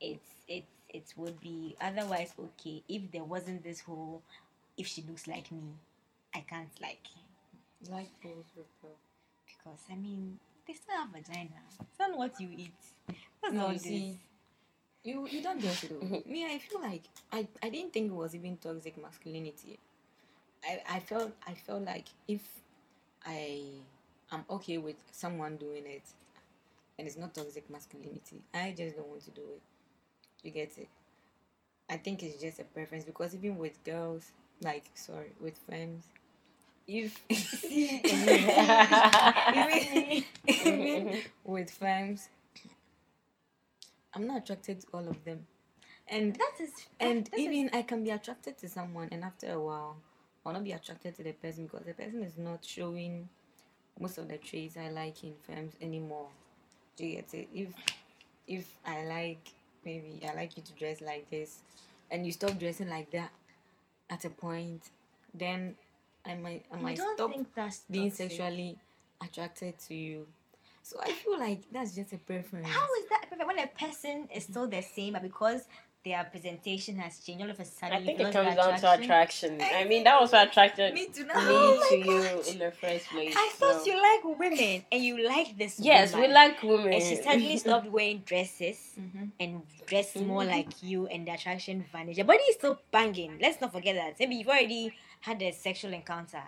it's 0.00 0.30
it's 0.48 0.66
it 0.88 1.14
would 1.16 1.40
be 1.40 1.76
otherwise 1.80 2.32
okay 2.38 2.82
if 2.88 3.10
there 3.12 3.24
wasn't 3.24 3.64
this 3.64 3.80
whole 3.80 4.22
if 4.76 4.86
she 4.86 5.02
looks 5.08 5.26
like 5.26 5.50
me, 5.52 5.74
I 6.34 6.40
can't 6.40 6.70
like 6.80 7.06
Like 7.90 8.10
repel. 8.22 8.96
because 9.46 9.80
I 9.90 9.94
mean 9.96 10.38
they 10.66 10.74
still 10.74 10.96
have 10.96 11.10
vagina. 11.10 11.60
It's 11.80 11.98
not 11.98 12.16
what 12.16 12.40
you 12.40 12.48
eat. 12.56 12.72
What's 13.40 13.54
No, 13.54 13.66
all 13.66 13.72
this? 13.72 13.82
see, 13.82 14.18
you 15.04 15.28
you 15.30 15.42
don't 15.42 15.60
get 15.60 15.82
it. 15.84 15.90
though. 15.90 16.22
Me, 16.26 16.46
I 16.46 16.58
feel 16.58 16.80
like 16.80 17.04
I, 17.32 17.46
I 17.62 17.68
didn't 17.70 17.92
think 17.92 18.10
it 18.10 18.14
was 18.14 18.34
even 18.34 18.56
toxic 18.56 19.00
masculinity. 19.00 19.78
I, 20.66 20.96
I 20.96 21.00
felt 21.00 21.32
I 21.46 21.54
felt 21.54 21.82
like 21.84 22.06
if 22.28 22.42
I 23.26 23.60
am 24.32 24.44
okay 24.50 24.78
with 24.78 24.96
someone 25.12 25.56
doing 25.56 25.84
it, 25.86 26.02
and 26.98 27.06
it's 27.08 27.16
not 27.16 27.34
toxic 27.34 27.68
masculinity, 27.70 28.42
I 28.54 28.74
just 28.76 28.96
don't 28.96 29.08
want 29.08 29.24
to 29.24 29.30
do 29.30 29.42
it. 29.42 29.62
You 30.42 30.50
get 30.52 30.76
it? 30.78 30.88
I 31.88 31.96
think 31.98 32.22
it's 32.22 32.40
just 32.40 32.58
a 32.60 32.64
preference 32.64 33.04
because 33.04 33.34
even 33.34 33.58
with 33.58 33.82
girls, 33.84 34.32
like 34.62 34.84
sorry, 34.94 35.32
with 35.40 35.56
femmes, 35.68 36.04
if 36.88 37.20
even, 37.30 38.00
even 40.46 41.22
with 41.44 41.70
friends, 41.70 42.28
I'm 44.14 44.26
not 44.26 44.38
attracted 44.42 44.80
to 44.82 44.86
all 44.94 45.08
of 45.08 45.24
them, 45.24 45.46
and 46.08 46.34
That 46.36 46.52
is 46.60 46.70
and 47.00 47.26
that 47.26 47.34
is- 47.34 47.40
even 47.40 47.70
I 47.74 47.82
can 47.82 48.04
be 48.04 48.10
attracted 48.10 48.58
to 48.58 48.68
someone, 48.68 49.08
and 49.12 49.24
after 49.24 49.52
a 49.52 49.60
while, 49.60 49.96
I'll 50.44 50.52
not 50.52 50.64
be 50.64 50.72
attracted 50.72 51.16
to 51.16 51.22
the 51.22 51.32
person 51.32 51.64
because 51.64 51.86
the 51.86 51.94
person 51.94 52.22
is 52.22 52.36
not 52.36 52.64
showing 52.64 53.28
most 53.98 54.18
of 54.18 54.28
the 54.28 54.36
traits 54.36 54.76
I 54.76 54.90
like 54.90 55.22
in 55.24 55.34
femmes 55.46 55.72
anymore. 55.80 56.28
Do 56.96 57.06
you 57.06 57.16
get 57.16 57.32
it? 57.34 57.48
If 57.54 57.68
if 58.46 58.76
I 58.86 59.04
like 59.04 59.48
maybe 59.84 60.20
I 60.28 60.34
like 60.34 60.56
you 60.56 60.62
to 60.62 60.72
dress 60.72 61.00
like 61.00 61.30
this, 61.30 61.60
and 62.10 62.26
you 62.26 62.32
stop 62.32 62.58
dressing 62.58 62.88
like 62.88 63.10
that 63.12 63.30
at 64.10 64.24
a 64.24 64.30
point, 64.30 64.82
then 65.32 65.76
I 66.26 66.34
might 66.34 66.64
I 66.72 66.76
might 66.76 66.98
stop 66.98 67.32
being 67.32 67.46
toxic. 67.54 68.14
sexually 68.30 68.76
attracted 69.22 69.78
to 69.88 69.94
you. 69.94 70.26
So 70.82 71.00
I 71.00 71.12
feel 71.12 71.38
like 71.38 71.62
that's 71.72 71.94
just 71.94 72.12
a 72.12 72.18
preference. 72.18 72.68
How 72.68 72.86
is 73.00 73.08
that 73.08 73.30
perfect 73.30 73.46
when 73.46 73.58
a 73.58 73.66
person 73.68 74.28
is 74.34 74.44
still 74.44 74.66
the 74.66 74.82
same, 74.82 75.14
but 75.14 75.22
because 75.22 75.62
their 76.04 76.22
presentation 76.24 76.96
has 76.98 77.18
changed, 77.20 77.42
all 77.42 77.50
of 77.50 77.58
a 77.58 77.64
sudden 77.64 77.96
I 77.96 78.04
think 78.04 78.20
it 78.20 78.32
comes 78.32 78.54
down 78.56 78.78
to 78.78 78.92
attraction. 78.92 79.58
I 79.60 79.84
mean, 79.84 80.04
that 80.04 80.20
was 80.20 80.32
what 80.32 80.48
attracted 80.48 80.92
Me 80.92 81.06
too. 81.06 81.22
me 81.22 81.28
now. 81.28 81.78
to 81.88 81.96
you 81.98 82.22
in 82.50 82.58
the 82.58 82.70
first 82.72 83.06
place. 83.08 83.34
I 83.36 83.50
thought 83.54 83.86
you 83.86 83.94
like 84.00 84.38
women 84.38 84.84
and 84.92 85.02
you 85.02 85.26
like 85.26 85.56
this. 85.56 85.80
Yes, 85.80 86.14
we 86.14 86.28
like 86.28 86.62
women. 86.62 86.92
And 86.92 87.02
she 87.02 87.16
suddenly 87.16 87.56
stopped 87.64 87.90
wearing 87.90 88.18
dresses 88.26 88.78
Mhm. 89.00 89.30
and 89.40 89.62
dressed 89.86 90.16
more 90.20 90.42
Mhm. 90.42 90.50
like 90.50 90.82
you, 90.82 91.06
and 91.06 91.26
the 91.26 91.32
attraction 91.32 91.84
vanished. 91.90 92.18
Your 92.18 92.26
body 92.26 92.42
is 92.50 92.56
still 92.56 92.78
banging. 92.90 93.38
Let's 93.40 93.60
not 93.60 93.72
forget 93.72 93.94
that. 93.96 94.18
Maybe 94.20 94.36
you've 94.36 94.48
already 94.48 94.92
had 95.20 95.40
a 95.42 95.52
sexual 95.52 95.94
encounter, 95.94 96.42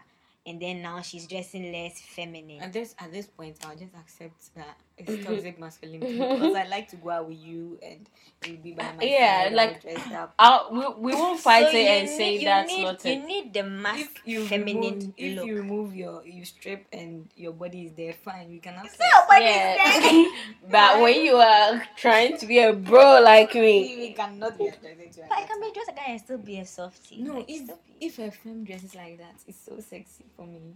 and 0.44 0.60
then 0.60 0.82
now 0.82 1.00
she's 1.00 1.26
dressing 1.26 1.72
less 1.72 1.98
feminine. 2.00 2.60
At 2.60 2.72
this 2.74 2.94
at 2.98 3.10
this 3.10 3.26
point, 3.26 3.56
I'll 3.64 3.74
just 3.76 3.94
accept 3.94 4.54
that 4.54 4.76
it's 4.98 5.24
toxic 5.26 5.58
masculinity 5.60 6.18
because 6.18 6.54
I 6.54 6.64
like 6.68 6.88
to 6.88 6.96
go 6.96 7.10
out 7.10 7.28
with 7.28 7.38
you 7.38 7.78
and 7.82 8.08
you'll 8.44 8.56
be 8.62 8.72
by 8.72 8.92
my 8.96 9.02
Yeah, 9.02 9.44
side, 9.44 9.52
like- 9.52 9.82
dressed 9.82 10.12
up. 10.12 10.34
I'll, 10.38 10.68
we, 10.72 11.10
we 11.10 11.14
won't 11.14 11.38
fight 11.40 11.70
So 11.70 11.76
it 11.76 11.86
and 11.86 12.06
need- 12.08 12.16
say 12.16 12.34
you 12.34 12.44
that's 12.44 12.72
need, 12.72 12.82
not 12.82 13.04
You 13.04 13.12
it. 13.12 13.24
need 13.26 13.52
the 13.54 13.62
mask 13.64 14.00
If 14.00 14.22
you 14.24 14.44
feminine 14.46 14.98
remove, 14.98 15.12
if 15.16 15.36
look. 15.36 15.46
you 15.46 15.56
remove 15.56 15.94
your 15.96 16.24
you 16.26 16.44
strip 16.44 16.86
and 16.92 17.28
your 17.36 17.52
body 17.52 17.86
is 17.86 17.92
there, 17.92 18.12
fine. 18.14 18.48
We 18.48 18.58
can 18.58 18.74
have 18.74 18.88
sex. 18.88 19.00
Yeah, 19.38 20.24
but 20.70 21.00
when 21.00 21.20
you 21.24 21.36
are 21.36 21.82
trying 21.96 22.36
to 22.38 22.46
be 22.46 22.58
a 22.60 22.72
bro 22.72 23.20
like 23.20 23.54
me, 23.54 23.96
we 23.98 24.12
cannot 24.12 24.56
be 24.58 24.68
attracted 24.68 25.12
to 25.12 25.20
But 25.28 25.38
I 25.38 25.42
can 25.44 25.60
be 25.60 25.72
dressed 25.72 25.88
like 25.88 25.96
that 25.96 26.08
and 26.08 26.20
still 26.20 26.38
be 26.38 26.58
a 26.58 26.66
softie. 26.66 27.20
No, 27.22 27.34
like, 27.34 27.50
if 27.50 27.64
still 27.64 27.78
be- 27.86 28.06
if 28.06 28.18
a 28.18 28.30
femme 28.30 28.64
dresses 28.64 28.94
like 28.94 29.18
that, 29.18 29.34
it's 29.46 29.58
so 29.60 29.78
sexy 29.80 30.24
for 30.36 30.46
me. 30.46 30.74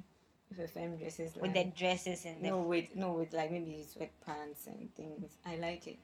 If 0.51 0.59
a 0.59 0.67
femme 0.69 0.97
dresses 0.97 1.37
like 1.37 1.43
with 1.43 1.55
the 1.55 1.65
dresses 1.77 2.25
and 2.25 2.43
the 2.43 2.49
no 2.49 2.63
with 2.63 2.97
no 2.97 3.13
with 3.13 3.33
like 3.33 3.53
maybe 3.53 3.85
sweatpants 3.95 4.67
and 4.67 4.93
things, 4.97 5.37
I 5.47 5.57
like 5.57 5.87
it. 5.87 5.99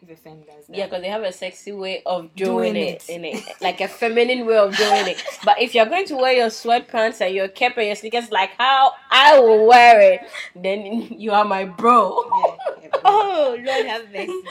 If 0.00 0.10
a 0.10 0.16
femme 0.16 0.40
does 0.40 0.66
that. 0.66 0.76
yeah, 0.76 0.86
because 0.86 1.02
they 1.02 1.08
have 1.08 1.22
a 1.22 1.30
sexy 1.32 1.70
way 1.70 2.02
of 2.04 2.34
doing, 2.34 2.72
Doing 2.74 2.76
it, 2.88 3.04
it. 3.08 3.14
in 3.14 3.24
it, 3.24 3.44
like 3.60 3.80
a 3.80 3.86
feminine 3.86 4.44
way 4.46 4.56
of 4.56 4.76
doing 4.84 5.06
it. 5.06 5.22
But 5.44 5.60
if 5.62 5.76
you're 5.76 5.86
going 5.86 6.06
to 6.06 6.16
wear 6.16 6.32
your 6.32 6.48
sweatpants 6.48 7.20
and 7.20 7.32
your 7.32 7.46
cap 7.46 7.76
and 7.76 7.86
your 7.86 7.94
sneakers 7.94 8.32
like 8.32 8.50
how 8.58 8.90
I 9.12 9.38
will 9.38 9.68
wear 9.68 10.00
it, 10.00 10.20
then 10.56 10.84
you 11.20 11.30
are 11.30 11.44
my 11.44 11.64
bro. 11.66 12.18
Yeah, 12.24 12.56
yeah, 12.82 12.88
but- 12.92 13.00
Oh 13.04 13.56
Lord 13.64 13.86
have 13.86 14.06
mercy. 14.10 14.42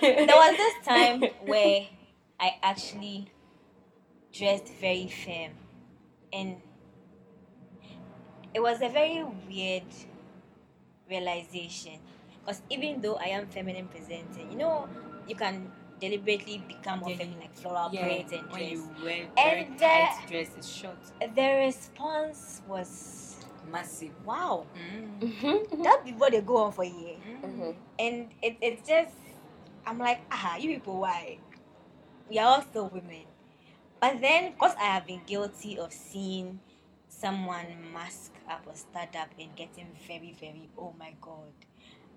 there 0.00 0.26
was 0.26 0.56
this 0.56 0.74
time 0.84 1.22
where 1.46 1.86
I 2.40 2.56
actually 2.64 3.30
dressed 4.32 4.66
very 4.80 5.06
firm, 5.08 5.52
and 6.32 6.56
it 8.54 8.60
was 8.60 8.80
a 8.82 8.88
very 8.88 9.24
weird 9.48 9.84
realization. 11.08 11.98
Because 12.40 12.62
even 12.70 13.00
though 13.00 13.16
I 13.16 13.26
am 13.28 13.46
feminine 13.46 13.88
presenting, 13.88 14.50
you 14.50 14.58
know, 14.58 14.88
you 15.26 15.34
can 15.34 15.70
deliberately 16.00 16.62
become 16.66 17.00
more 17.00 17.10
Yeah, 17.10 17.16
feminine, 17.16 17.40
like 17.40 17.54
floral 17.56 17.90
yeah, 17.92 18.04
braids 18.04 18.32
and 18.32 18.50
when 18.50 18.60
dress. 18.60 18.70
you 18.72 18.88
wear 19.02 19.16
And, 19.36 19.36
very 19.36 19.64
tight 19.78 20.10
uh, 20.22 20.26
dresses, 20.28 20.68
short, 20.68 20.96
The 21.34 21.48
response 21.66 22.62
was, 22.66 23.36
massive. 23.70 24.12
"Wow, 24.24 24.66
Mm. 24.76 25.82
That 25.84 26.04
be 26.04 26.12
what 26.12 26.32
they 26.32 26.40
go 26.40 26.56
on 26.58 26.72
for 26.72 26.84
a 26.84 26.88
year." 26.88 27.16
mhm. 27.44 27.74
and 27.98 28.30
it, 28.42 28.56
it's 28.60 28.86
just 28.88 29.14
i'm 29.86 29.98
like 29.98 30.20
ah 30.30 30.56
you 30.56 30.74
people 30.78 31.00
why 31.00 31.38
we 32.28 32.38
are 32.38 32.46
all 32.56 32.62
still 32.62 32.88
women 32.88 33.24
but 34.00 34.20
then 34.20 34.52
because 34.52 34.74
i 34.80 34.84
have 34.84 35.06
been 35.06 35.20
guilty 35.26 35.78
of 35.78 35.92
seeing 35.92 36.60
someone 37.20 37.66
masc 37.92 38.32
up 38.48 38.62
or 38.66 38.74
start 38.74 39.14
up 39.16 39.28
and 39.38 39.54
getting 39.56 39.86
very 40.06 40.34
very 40.40 40.68
oh 40.78 40.94
my 40.98 41.12
god. 41.20 41.52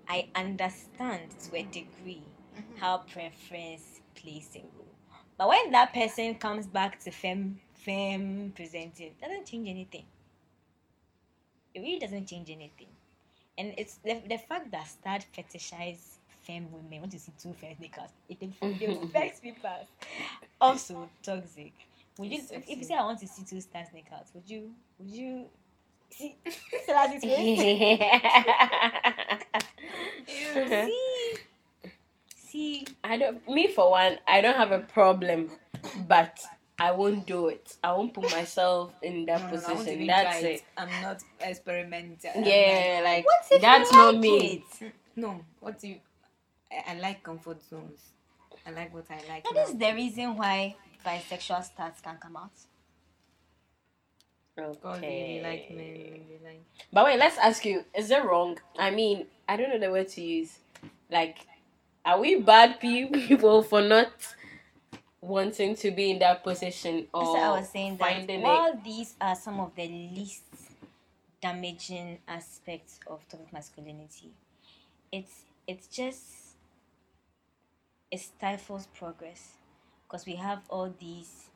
I 0.08 0.28
understand 0.34 1.30
to 1.44 1.56
a 1.56 1.62
degree 1.62 2.22
mm-hmm. 2.56 2.76
how 2.78 2.98
preference 2.98 4.00
plays 4.14 4.50
a 4.56 4.60
role. 4.76 4.94
But 5.38 5.48
when 5.48 5.70
that 5.72 5.92
person 5.94 6.34
comes 6.36 6.66
back 6.66 7.00
to 7.04 7.10
femme 7.10 7.60
femme 7.74 8.52
presenting 8.54 9.08
it 9.08 9.20
doesn't 9.20 9.46
change 9.46 9.68
anything. 9.68 10.04
It 11.74 11.80
really 11.80 11.98
doesn't 11.98 12.26
change 12.26 12.50
anything. 12.50 12.88
And 13.58 13.74
it's 13.76 13.96
the, 13.96 14.20
the 14.28 14.38
fact 14.38 14.70
that 14.70 14.86
start 14.86 15.26
fetishize 15.36 16.18
femme 16.42 16.68
women 16.72 17.00
want 17.00 17.12
to 17.12 17.18
see 17.18 17.32
two 17.40 17.52
femme 17.54 17.76
niggas 17.80 18.10
it 18.28 18.40
me. 19.42 19.56
Fast 19.62 19.88
also 20.60 21.08
toxic 21.22 21.72
would 22.18 22.30
you 22.30 22.38
It's 22.38 22.50
if 22.50 22.78
you 22.78 22.84
say 22.84 22.94
i 22.94 23.02
want 23.04 23.18
to 23.20 23.26
see 23.26 23.44
two 23.44 23.60
stars 23.60 23.88
niggas 23.94 24.34
would 24.34 24.48
you 24.48 24.70
would 24.98 25.10
you 25.10 25.46
see 26.10 26.36
so 26.86 26.92
that's 26.92 27.24
it 27.24 27.28
way? 27.28 27.98
see 30.26 31.34
see 32.36 32.86
I 33.04 33.16
don't. 33.16 33.48
Me 33.48 33.68
for 33.68 33.90
one, 33.90 34.18
I 34.28 34.40
don't 34.40 34.56
have 34.56 34.72
a 34.72 34.80
problem, 34.80 35.50
but 36.06 36.38
I 36.78 36.92
won't 36.92 37.26
do 37.26 37.48
it. 37.48 37.76
I 37.82 37.92
won't 37.92 38.14
put 38.14 38.30
myself 38.30 38.92
in 39.02 39.26
that 39.26 39.40
No, 39.40 39.48
no, 39.48 39.60
no, 39.60 39.66
I 39.68 39.72
want 39.74 39.88
to 39.88 39.96
position. 39.96 40.06
That's 40.06 40.40
try 40.40 40.48
it. 40.50 40.64
I'm 40.76 41.00
not 41.00 41.22
experimental. 41.40 42.30
I'm 42.36 42.44
Yeah, 42.44 43.00
like 43.04 43.26
that's 43.60 43.92
not 43.92 44.14
like 44.14 44.20
me. 44.20 44.64
it? 44.80 44.92
no. 45.16 45.40
What 45.60 45.78
do 45.80 45.88
you? 45.88 45.96
I, 46.70 46.92
I 46.92 46.98
like 46.98 47.22
comfort 47.22 47.62
zones. 47.62 48.12
I 48.66 48.70
like 48.70 48.92
what 48.94 49.06
I 49.10 49.16
like. 49.28 49.44
that 49.44 49.54
now. 49.54 49.62
is 49.64 49.76
the 49.76 49.92
reason 49.94 50.36
why 50.36 50.76
bisexual 51.04 51.64
stars 51.64 52.00
can 52.02 52.16
come 52.18 52.36
out 52.36 52.52
God 54.56 55.02
really 55.02 55.40
like 55.42 55.64
Okay. 55.64 55.74
men. 55.74 55.94
Really 55.94 56.40
like. 56.44 56.62
But 56.92 57.04
wait, 57.06 57.18
let's 57.18 57.38
ask 57.38 57.64
you: 57.64 57.84
Is 57.96 58.10
it 58.10 58.24
wrong? 58.24 58.58
I 58.78 58.90
mean, 58.90 59.26
I 59.48 59.56
don't 59.56 59.70
know 59.70 59.78
the 59.78 59.90
word 59.90 60.08
to 60.08 60.22
use. 60.22 60.58
Like, 61.10 61.46
are 62.04 62.20
we 62.20 62.36
bad 62.36 62.80
people 62.80 63.62
for 63.62 63.80
not 63.80 64.12
wanting 65.20 65.74
to 65.76 65.90
be 65.90 66.10
in 66.10 66.18
that 66.18 66.42
position 66.42 67.06
or 67.14 67.20
That's 67.22 67.32
what 67.34 67.42
I 67.42 67.60
was 67.60 67.68
saying 67.70 67.96
that 67.98 67.98
finding 67.98 68.40
it? 68.40 68.42
while 68.42 68.80
these 68.84 69.14
are 69.20 69.36
some 69.36 69.60
of 69.60 69.74
the 69.74 69.86
least 69.88 70.42
damaging 71.40 72.18
aspects 72.28 73.00
of 73.06 73.26
toxic 73.28 73.52
masculinity, 73.52 74.32
it's 75.10 75.44
it's 75.66 75.86
just 75.86 76.56
it 78.10 78.20
stifles 78.20 78.86
progress 78.98 79.52
because 80.12 80.26
we 80.26 80.34
have 80.34 80.60
all 80.68 80.92
these 81.00 81.46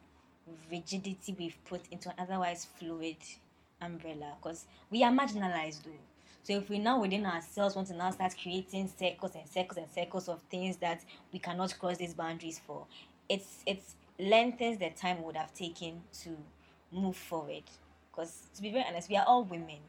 rigidity 0.71 1.37
we've 1.39 1.59
put 1.67 1.83
into 1.91 2.09
an 2.09 2.15
otherwise 2.19 2.67
fluid 2.79 3.17
umbrella 3.83 4.33
because 4.43 4.65
we 4.91 5.05
are 5.05 5.13
marginalized 5.13 5.83
though. 5.85 5.91
So 6.43 6.55
if 6.55 6.71
we 6.71 6.79
now 6.79 7.01
within 7.01 7.27
ourselves 7.27 7.77
want 7.77 7.89
to 7.89 7.95
now 7.95 8.11
start 8.13 8.35
creating 8.41 8.91
circles 8.99 9.33
and 9.35 9.47
circles 9.47 9.77
and 9.77 9.91
circles 9.91 10.29
of 10.29 10.41
things 10.49 10.79
that 10.79 11.05
we 11.33 11.39
cannot 11.39 11.79
cross 11.79 11.99
these 11.99 12.15
boundaries 12.15 12.59
for, 12.67 12.87
it's 13.29 13.63
it's 13.67 13.97
lengthens 14.19 14.79
the 14.79 14.89
time 14.91 15.23
would 15.25 15.37
have 15.37 15.53
taken 15.53 16.01
to 16.23 16.31
move 16.91 17.17
forward. 17.17 17.65
Because 18.11 18.47
to 18.55 18.63
be 18.63 18.71
very 18.71 18.87
honest, 18.89 19.11
we 19.11 19.17
are 19.17 19.27
all 19.27 19.45
women. 19.45 19.81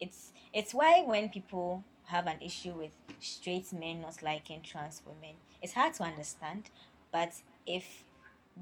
It's 0.00 0.32
it's 0.54 0.72
why 0.72 1.02
when 1.04 1.28
people 1.28 1.84
have 2.06 2.26
an 2.26 2.40
issue 2.40 2.72
with 2.72 2.92
straight 3.20 3.70
men 3.74 4.00
not 4.00 4.22
liking 4.22 4.62
trans 4.62 5.02
women, 5.04 5.34
it's 5.60 5.74
hard 5.74 5.92
to 5.94 6.04
understand. 6.04 6.70
But 7.12 7.32
if 7.68 7.84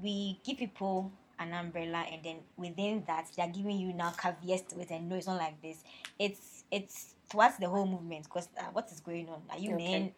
we 0.01 0.39
give 0.43 0.57
people 0.57 1.11
an 1.39 1.53
umbrella 1.53 2.03
and 2.11 2.23
then 2.23 2.37
within 2.57 3.03
that 3.07 3.27
they 3.35 3.43
are 3.43 3.49
giving 3.49 3.77
you 3.79 3.93
now 3.93 4.11
caveats 4.11 4.73
to 4.73 4.79
it 4.81 4.89
and 4.91 5.07
no 5.07 5.15
it's 5.15 5.27
not 5.27 5.37
like 5.37 5.61
this. 5.61 5.83
It's 6.19 6.63
it's 6.71 7.15
towards 7.29 7.57
the 7.57 7.67
whole 7.69 7.85
movement 7.85 8.23
because 8.25 8.47
uh, 8.59 8.63
what 8.73 8.89
is 8.91 8.99
going 8.99 9.29
on? 9.29 9.41
Are 9.49 9.57
you 9.59 9.75
Okay. 9.75 9.99
men? 9.99 10.11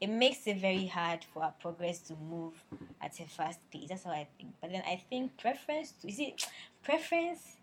It 0.00 0.08
makes 0.08 0.46
it 0.46 0.58
very 0.58 0.86
hard 0.86 1.24
for 1.32 1.42
our 1.44 1.54
progress 1.60 1.98
to 2.00 2.14
move 2.16 2.54
at 3.00 3.18
a 3.20 3.24
fast 3.24 3.58
pace. 3.70 3.88
That's 3.88 4.04
how 4.04 4.10
i 4.12 4.26
think. 4.38 4.52
But 4.60 4.72
then 4.72 4.82
i 4.86 5.02
think 5.10 5.36
preference 5.38 5.92
to 6.00 6.08
you 6.08 6.14
see 6.14 6.34
preference 6.82 7.56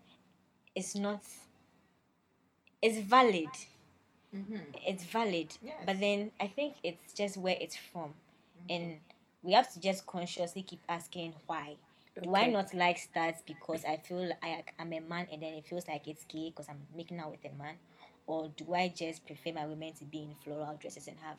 is 0.74 0.94
not 0.94 1.22
it's 2.82 2.98
valid. 2.98 3.48
Mm-hmm. 4.34 4.56
it's 4.86 5.04
valid. 5.04 5.48
Yes. 5.62 5.74
but 5.84 5.98
then 5.98 6.30
i 6.40 6.46
think 6.46 6.74
it's 6.84 7.12
just 7.12 7.36
where 7.36 7.56
it's 7.60 7.76
from. 7.76 8.14
And 8.68 8.98
we 9.42 9.52
have 9.52 9.72
to 9.72 9.80
just 9.80 10.06
consciously 10.06 10.62
keep 10.62 10.80
asking 10.88 11.34
why 11.46 11.76
Do 12.22 12.34
I 12.34 12.46
not 12.48 12.74
like 12.74 12.98
studs 12.98 13.42
because 13.46 13.84
I 13.84 13.96
feel 13.96 14.30
I, 14.42 14.62
I'm 14.78 14.92
a 14.92 15.00
man 15.00 15.26
and 15.32 15.42
then 15.42 15.54
it 15.54 15.66
feels 15.66 15.86
like 15.88 16.06
it's 16.08 16.24
gay 16.24 16.50
because 16.50 16.68
I'm 16.68 16.82
making 16.94 17.18
out 17.18 17.30
with 17.30 17.44
a 17.44 17.56
man? 17.56 17.76
Or 18.26 18.48
do 18.56 18.74
I 18.74 18.88
just 18.94 19.26
prefer 19.26 19.52
my 19.52 19.66
women 19.66 19.92
to 19.94 20.04
be 20.04 20.18
in 20.22 20.34
floral 20.44 20.76
dresses 20.80 21.08
and 21.08 21.16
have, 21.20 21.38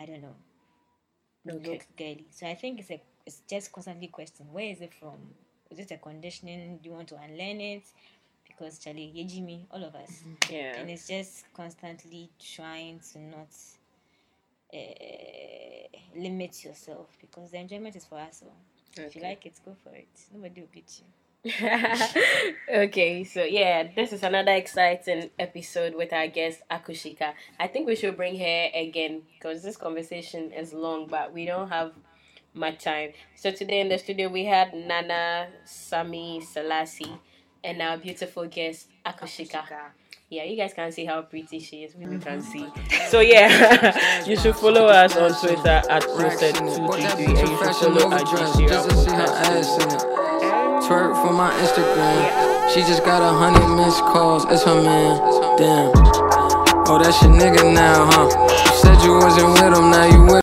I 0.00 0.06
don't 0.06 0.22
know, 0.22 0.34
Okay. 1.48 1.70
look 1.72 1.86
girly? 1.96 2.26
So 2.30 2.46
I 2.46 2.54
think 2.54 2.80
it's 2.80 2.90
a 2.90 3.00
it's 3.26 3.42
just 3.48 3.72
constantly 3.72 4.08
question 4.08 4.46
where 4.52 4.64
is 4.66 4.80
it 4.80 4.92
from? 4.94 5.18
Is 5.70 5.78
it 5.78 5.90
a 5.90 5.96
conditioning? 5.98 6.78
Do 6.82 6.88
you 6.88 6.94
want 6.94 7.08
to 7.08 7.16
unlearn 7.16 7.60
it? 7.60 7.82
Because 8.46 8.78
Charlie, 8.78 9.12
Yejimi, 9.16 9.66
all 9.70 9.82
of 9.84 9.94
us. 9.94 10.10
Mm-hmm. 10.10 10.52
Yeah. 10.52 10.76
And 10.80 10.90
it's 10.90 11.06
just 11.08 11.44
constantly 11.54 12.30
trying 12.38 13.00
to 13.12 13.18
not 13.18 13.48
uh, 14.72 15.98
limit 16.16 16.64
yourself 16.64 17.08
because 17.20 17.50
the 17.50 17.58
enjoyment 17.58 17.96
is 17.96 18.04
for 18.04 18.18
us 18.18 18.42
all. 18.44 18.56
If 18.96 19.16
you 19.16 19.22
like 19.22 19.44
it, 19.46 19.58
go 19.64 19.76
for 19.82 19.94
it. 19.94 20.08
Nobody 20.32 20.60
will 20.60 20.68
beat 20.72 21.00
you. 21.00 21.06
okay, 22.74 23.22
so 23.24 23.42
yeah, 23.44 23.88
this 23.94 24.14
is 24.14 24.22
another 24.22 24.52
exciting 24.52 25.28
episode 25.38 25.94
with 25.94 26.10
our 26.12 26.26
guest 26.26 26.62
Akushika. 26.70 27.34
I 27.60 27.66
think 27.66 27.86
we 27.86 27.96
should 27.96 28.16
bring 28.16 28.38
her 28.38 28.70
again 28.74 29.22
because 29.34 29.62
this 29.62 29.76
conversation 29.76 30.52
is 30.52 30.72
long, 30.72 31.06
but 31.06 31.34
we 31.34 31.44
don't 31.44 31.68
have 31.68 31.92
much 32.54 32.84
time. 32.84 33.10
So 33.34 33.50
today 33.50 33.80
in 33.80 33.88
the 33.88 33.98
studio 33.98 34.28
we 34.28 34.46
had 34.46 34.72
Nana 34.72 35.48
Sami 35.66 36.40
Selassie 36.40 37.18
and 37.62 37.82
our 37.82 37.98
beautiful 37.98 38.46
guest 38.46 38.88
Akushika. 39.04 39.64
Yeah, 40.34 40.42
you 40.42 40.56
guys 40.56 40.74
can 40.74 40.90
see 40.90 41.04
how 41.04 41.22
pretty 41.22 41.60
she 41.60 41.84
is. 41.84 41.94
We 41.94 42.06
can 42.06 42.18
mm-hmm. 42.18 42.40
see. 42.40 42.66
So 43.06 43.20
yeah, 43.20 43.94
you 44.26 44.36
should 44.36 44.56
follow 44.56 44.86
us 44.86 45.16
on 45.16 45.30
Twitter 45.38 45.78
at 45.86 46.02
Closet233 46.02 47.38
and 47.38 47.48
you 47.48 47.56
should 47.62 47.76
follow 47.78 48.10
our 48.10 48.18
GC 48.18 48.66
just 48.66 48.90
to 48.90 48.96
see 48.96 49.12
her 49.12 49.30
ass 49.30 49.78
in 49.78 49.94
it. 49.94 50.02
Twerk 50.82 51.14
for 51.22 51.32
my 51.32 51.54
Instagram. 51.62 52.74
She 52.74 52.80
just 52.80 53.04
got 53.04 53.22
a 53.22 53.30
hundred 53.30 53.76
missed 53.76 54.00
calls. 54.00 54.44
It's 54.50 54.64
her 54.64 54.74
man. 54.74 55.22
Damn. 55.56 55.92
Oh, 56.90 56.98
that's 57.00 57.22
your 57.22 57.30
nigga 57.30 57.72
now, 57.72 58.10
huh? 58.10 58.26
You 58.26 58.76
said 58.82 59.06
you 59.06 59.14
wasn't 59.14 59.54
with 59.54 59.62
him, 59.62 59.90
now 59.94 60.04
you 60.04 60.20
with 60.20 60.32